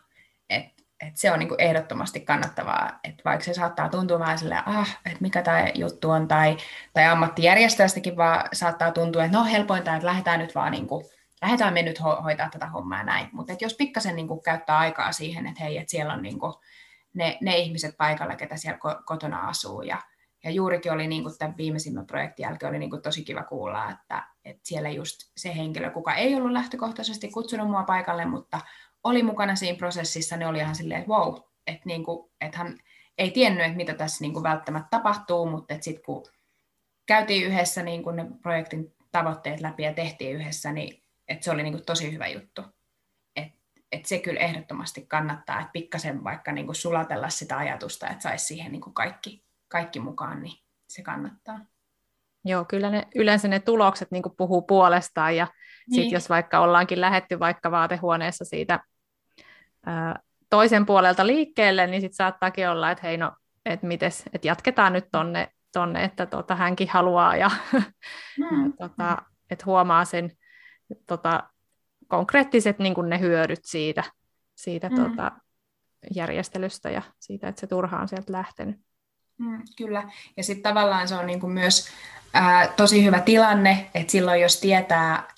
[0.51, 4.99] Et et se on niinku ehdottomasti kannattavaa, että vaikka se saattaa tuntua vähän silleen, ah,
[5.07, 6.57] että mikä tämä juttu on, tai,
[6.92, 11.11] tai ammattijärjestöistäkin vaan saattaa tuntua, että no helpointa, että lähdetään nyt vaan niinku,
[11.42, 13.28] lähdetään me nyt ho- hoitaa tätä hommaa näin.
[13.32, 16.61] Mutta jos pikkasen niinku käyttää aikaa siihen, että hei, että siellä on niinku
[17.14, 19.99] ne, ne ihmiset paikalla, ketä siellä ko- kotona asuu, ja,
[20.44, 24.61] ja juurikin oli niinku tämän viimeisimmän projektin jälkeen oli niinku tosi kiva kuulla, että, että
[24.64, 28.61] siellä just se henkilö, kuka ei ollut lähtökohtaisesti kutsunut mua paikalle, mutta
[29.05, 31.36] oli mukana siinä prosessissa, niin oli ihan silleen, että wow,
[31.66, 32.78] että, niin kuin, että hän
[33.18, 36.26] ei tiennyt, että mitä tässä niin kuin välttämättä tapahtuu, mutta sitten kun
[37.07, 41.62] käytiin yhdessä niin kuin ne projektin tavoitteet läpi ja tehtiin yhdessä, niin että se oli
[41.62, 42.62] niin kuin tosi hyvä juttu.
[43.36, 43.59] Että
[43.92, 48.47] et se kyllä ehdottomasti kannattaa, että pikkasen vaikka niin kuin sulatella sitä ajatusta, että saisi
[48.47, 51.61] siihen niin kuin kaikki, kaikki mukaan, niin se kannattaa.
[52.47, 55.94] Joo, kyllä ne, yleensä ne tulokset niin puhuu puolestaan, ja niin.
[55.94, 58.80] sitten jos vaikka ollaankin lähetty vaikka vaatehuoneessa siitä
[60.51, 63.32] toisen puolelta liikkeelle, niin sitten saattaakin olla, että hei no,
[63.64, 68.64] että mites, että jatketaan nyt tonne, tonne että tota, hänkin haluaa ja, mm.
[68.64, 70.32] ja tota, että huomaa sen
[71.07, 71.42] tota,
[72.09, 74.05] konkreettiset niin ne hyödyt siitä,
[74.57, 74.97] siitä mm.
[74.97, 75.32] tota,
[76.14, 78.86] järjestelystä ja siitä, että se turha on sieltä lähtenyt.
[79.39, 81.89] Mm, kyllä, ja sitten tavallaan se on niin kuin myös
[82.34, 85.28] ää, tosi hyvä tilanne, että silloin jos tietää,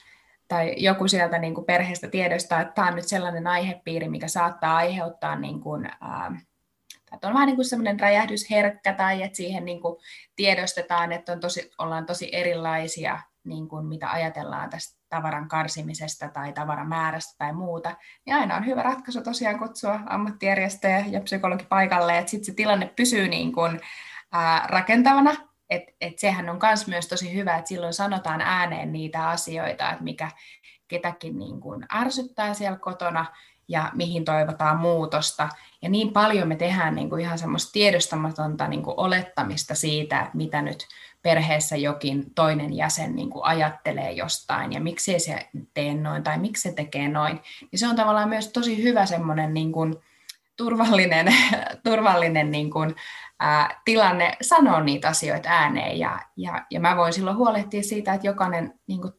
[0.48, 4.76] tai joku sieltä niin kuin perheestä tiedostaa, että tämä on nyt sellainen aihepiiri, mikä saattaa
[4.76, 6.40] aiheuttaa, niin kuin, ää,
[7.14, 9.96] että on vähän niin kuin sellainen räjähdysherkkä tai että siihen niin kuin
[10.36, 16.52] tiedostetaan, että on tosi, ollaan tosi erilaisia, niin kuin mitä ajatellaan tästä tavaran karsimisesta tai
[16.52, 17.96] tavaran määrästä tai muuta,
[18.26, 22.92] niin aina on hyvä ratkaisu tosiaan kutsua ammattijärjestöjä ja psykologi paikalle, että sitten se tilanne
[22.96, 23.80] pysyy niin kuin,
[24.32, 29.28] ää, rakentavana et, et sehän on myös myös tosi hyvä, että silloin sanotaan ääneen niitä
[29.28, 30.30] asioita, että mikä
[30.88, 33.26] ketäkin niin kuin ärsyttää siellä kotona
[33.68, 35.48] ja mihin toivotaan muutosta.
[35.82, 40.36] Ja niin paljon me tehdään niin kuin ihan semmoista tiedostamatonta niin kuin olettamista siitä, että
[40.36, 40.86] mitä nyt
[41.22, 46.62] perheessä jokin toinen jäsen niin kuin ajattelee jostain ja miksi se tee noin tai miksi
[46.62, 47.40] se tekee noin.
[47.60, 49.96] Niin se on tavallaan myös tosi hyvä semmoinen niin kuin
[50.56, 51.26] turvallinen,
[51.84, 52.94] turvallinen niin kuin,
[53.40, 58.26] ää, tilanne sanoa niitä asioita ääneen ja, ja, ja mä voin silloin huolehtia siitä, että
[58.26, 59.12] jokainen niin kuin,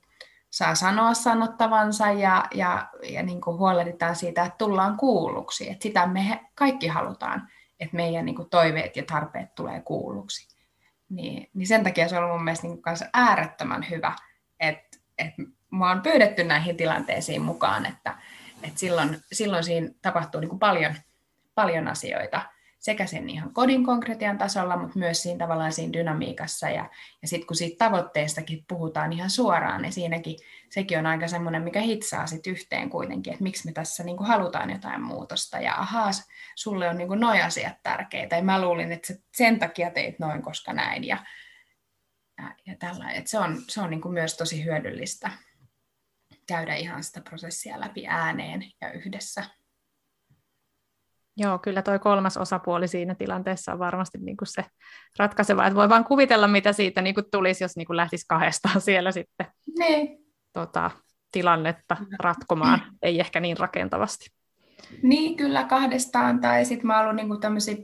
[0.49, 5.69] saa sanoa sanottavansa ja, ja, ja niin kuin huolehditaan siitä, että tullaan kuulluksi.
[5.69, 7.47] Että sitä me kaikki halutaan,
[7.79, 10.58] että meidän niin kuin toiveet ja tarpeet tulee kuulluksi.
[11.09, 14.15] Niin, niin sen takia se on ollut mun mielestä niin kanssa äärettömän hyvä,
[14.59, 18.17] että, että mua on pyydetty näihin tilanteisiin mukaan, että,
[18.63, 20.95] että silloin, silloin siinä tapahtuu niin kuin paljon,
[21.55, 22.41] paljon asioita
[22.79, 26.69] sekä sen ihan kodin konkretian tasolla, mutta myös siinä tavallaan siinä dynamiikassa.
[26.69, 26.89] Ja,
[27.21, 30.37] ja sitten kun siitä tavoitteestakin puhutaan ihan suoraan, niin siinäkin
[30.69, 34.27] sekin on aika semmoinen, mikä hitsaa sit yhteen kuitenkin, että miksi me tässä niin kuin
[34.27, 35.59] halutaan jotain muutosta.
[35.59, 36.11] Ja ahaa,
[36.55, 38.35] sulle on niin kuin noi asiat tärkeitä.
[38.35, 41.03] Ja mä luulin, että sen takia teit noin, koska näin.
[41.03, 41.17] Ja,
[42.37, 45.31] ja, ja tällä, että se on, se on niin kuin myös tosi hyödyllistä
[46.47, 49.43] käydä ihan sitä prosessia läpi ääneen ja yhdessä.
[51.39, 54.65] Joo, kyllä toi kolmas osapuoli siinä tilanteessa on varmasti niin kuin se
[55.19, 58.81] ratkaiseva, että voi vaan kuvitella, mitä siitä niin kuin tulisi, jos niin kuin lähtisi kahdestaan
[58.87, 59.47] siellä sitten
[59.79, 60.17] niin.
[60.53, 60.91] tota,
[61.31, 64.29] tilannetta ratkomaan, ei ehkä niin rakentavasti.
[65.03, 67.37] Niin, kyllä kahdestaan, tai sitten mä oon ollut niinku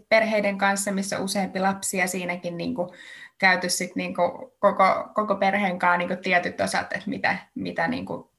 [0.10, 2.94] perheiden kanssa, missä useampi lapsi, ja siinäkin niinku
[3.38, 8.35] käyty sit niinku koko, koko perheen kanssa niinku tietyt osat, että mitä, mitä niinku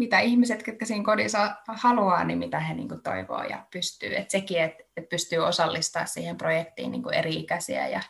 [0.00, 4.16] mitä ihmiset, jotka siinä kodissa haluaa, niin mitä he niin toivoo ja pystyy.
[4.16, 8.00] Et sekin, että et pystyy osallistamaan siihen projektiin niin eri-ikäisiä ja,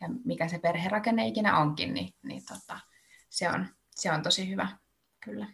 [0.00, 2.78] ja mikä se perherakenne ikinä onkin, niin, niin tota,
[3.28, 4.68] se, on, se on tosi hyvä,
[5.24, 5.46] kyllä.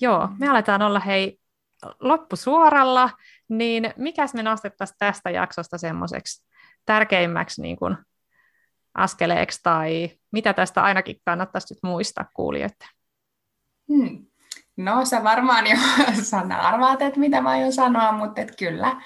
[0.00, 1.40] Joo, me aletaan olla hei
[2.00, 3.10] loppusuoralla,
[3.48, 6.44] niin mikäs me nostettaisiin tästä jaksosta semmoiseksi
[6.86, 7.96] tärkeimmäksi niin kuin
[8.94, 12.93] askeleeksi tai mitä tästä ainakin kannattaisi nyt muistaa kuulijoille?
[13.88, 14.26] Hmm.
[14.76, 15.76] No sä varmaan jo
[16.22, 19.02] Sanna arvaat, että mitä mä aion sanoa, mutta et kyllä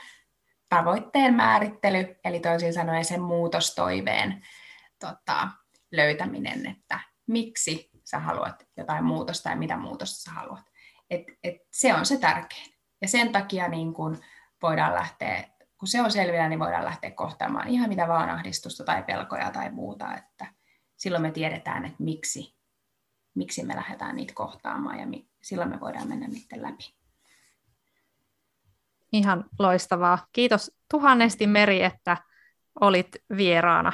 [0.69, 4.43] tavoitteen määrittely, eli toisin sanoen sen muutostoiveen
[5.01, 5.49] tota,
[5.93, 10.65] löytäminen, että miksi sä haluat jotain muutosta ja mitä muutosta sä haluat.
[11.11, 12.75] Et, et se on se tärkein.
[13.03, 14.19] Ja sen takia niin kun
[14.63, 15.45] voidaan lähteä,
[15.79, 19.71] kun se on selvillä, niin voidaan lähteä kohtaamaan ihan mitä vaan ahdistusta tai pelkoja tai
[19.71, 20.47] muuta, että
[20.97, 22.58] silloin me tiedetään, että miksi
[23.39, 26.95] miksi me lähdetään niitä kohtaamaan ja mi- silloin me voidaan mennä niiden läpi.
[29.13, 30.27] Ihan loistavaa.
[30.33, 32.17] Kiitos tuhannesti Meri, että
[32.81, 33.93] olit vieraana.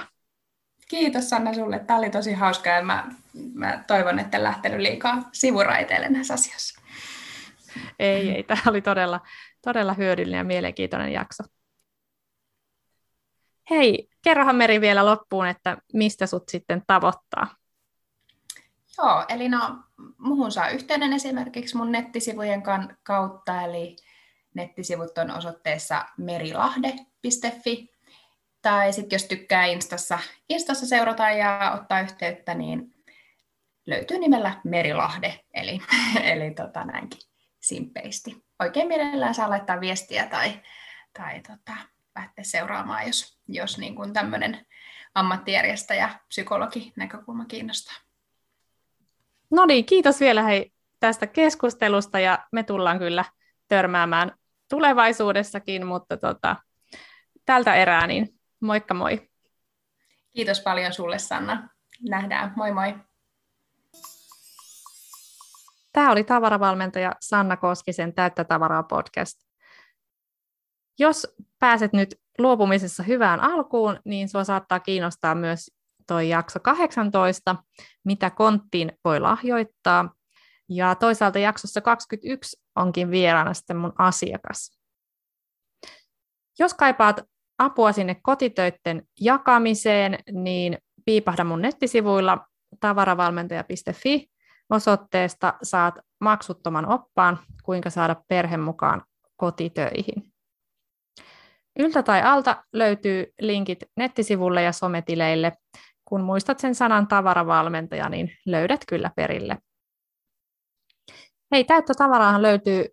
[0.88, 1.78] Kiitos Sanna sulle.
[1.78, 3.10] Tämä oli tosi hauskaa ja mä,
[3.54, 6.80] mä toivon, että en lähtenyt liikaa sivuraiteille näissä asioissa.
[7.98, 8.42] Ei, ei.
[8.42, 9.20] Tämä oli todella,
[9.62, 11.44] todella hyödyllinen ja mielenkiintoinen jakso.
[13.70, 17.46] Hei, kerrohan Meri vielä loppuun, että mistä sut sitten tavoittaa?
[18.98, 19.58] Joo, eli no,
[20.18, 22.62] muhun saa yhteyden esimerkiksi mun nettisivujen
[23.02, 23.96] kautta, eli
[24.54, 27.94] nettisivut on osoitteessa merilahde.fi,
[28.62, 30.18] tai sitten jos tykkää Instassa,
[30.48, 32.94] Instassa seurata ja ottaa yhteyttä, niin
[33.86, 35.80] löytyy nimellä Merilahde, eli,
[36.32, 37.20] eli tota näinkin
[37.60, 38.44] simpeisti.
[38.60, 40.60] Oikein mielellään saa laittaa viestiä tai,
[41.18, 41.76] tai tota,
[42.16, 44.66] lähteä seuraamaan, jos, jos niin kuin tämmöinen
[45.14, 47.94] ammattijärjestäjä, psykologi näkökulma kiinnostaa.
[49.50, 53.24] No niin, kiitos vielä hei tästä keskustelusta ja me tullaan kyllä
[53.68, 54.32] törmäämään
[54.70, 56.56] tulevaisuudessakin, mutta tota,
[57.44, 59.30] tältä erää niin moikka moi.
[60.32, 61.68] Kiitos paljon sulle Sanna.
[62.08, 62.52] Nähdään.
[62.56, 62.94] Moi moi.
[65.92, 69.40] Tämä oli tavaravalmentaja Sanna Koskisen Täyttä tavaraa podcast.
[70.98, 75.70] Jos pääset nyt luopumisessa hyvään alkuun, niin sinua saattaa kiinnostaa myös
[76.06, 77.56] toi jakso 18,
[78.04, 80.14] mitä konttiin voi lahjoittaa.
[80.68, 84.78] Ja toisaalta jaksossa 21 onkin vieraana sitten mun asiakas.
[86.58, 87.20] Jos kaipaat
[87.58, 92.46] apua sinne kotitöiden jakamiseen, niin piipahda mun nettisivuilla
[92.80, 94.30] tavaravalmentaja.fi
[94.70, 99.02] osoitteesta saat maksuttoman oppaan, kuinka saada perhe mukaan
[99.36, 100.32] kotitöihin.
[101.78, 105.52] Yltä tai alta löytyy linkit nettisivulle ja sometileille,
[106.04, 109.58] kun muistat sen sanan tavaravalmentaja, niin löydät kyllä perille.
[111.52, 112.84] Hei, täyttä tavaraahan löytyy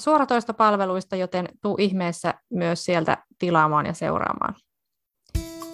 [0.00, 4.54] suoratoistopalveluista, joten tuu ihmeessä myös sieltä tilaamaan ja seuraamaan.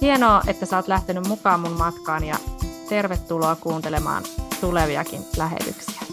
[0.01, 2.37] Hienoa, että oot lähtenyt mukaan mun matkaan ja
[2.89, 4.23] tervetuloa kuuntelemaan
[4.61, 6.06] tuleviakin lähetyksiä.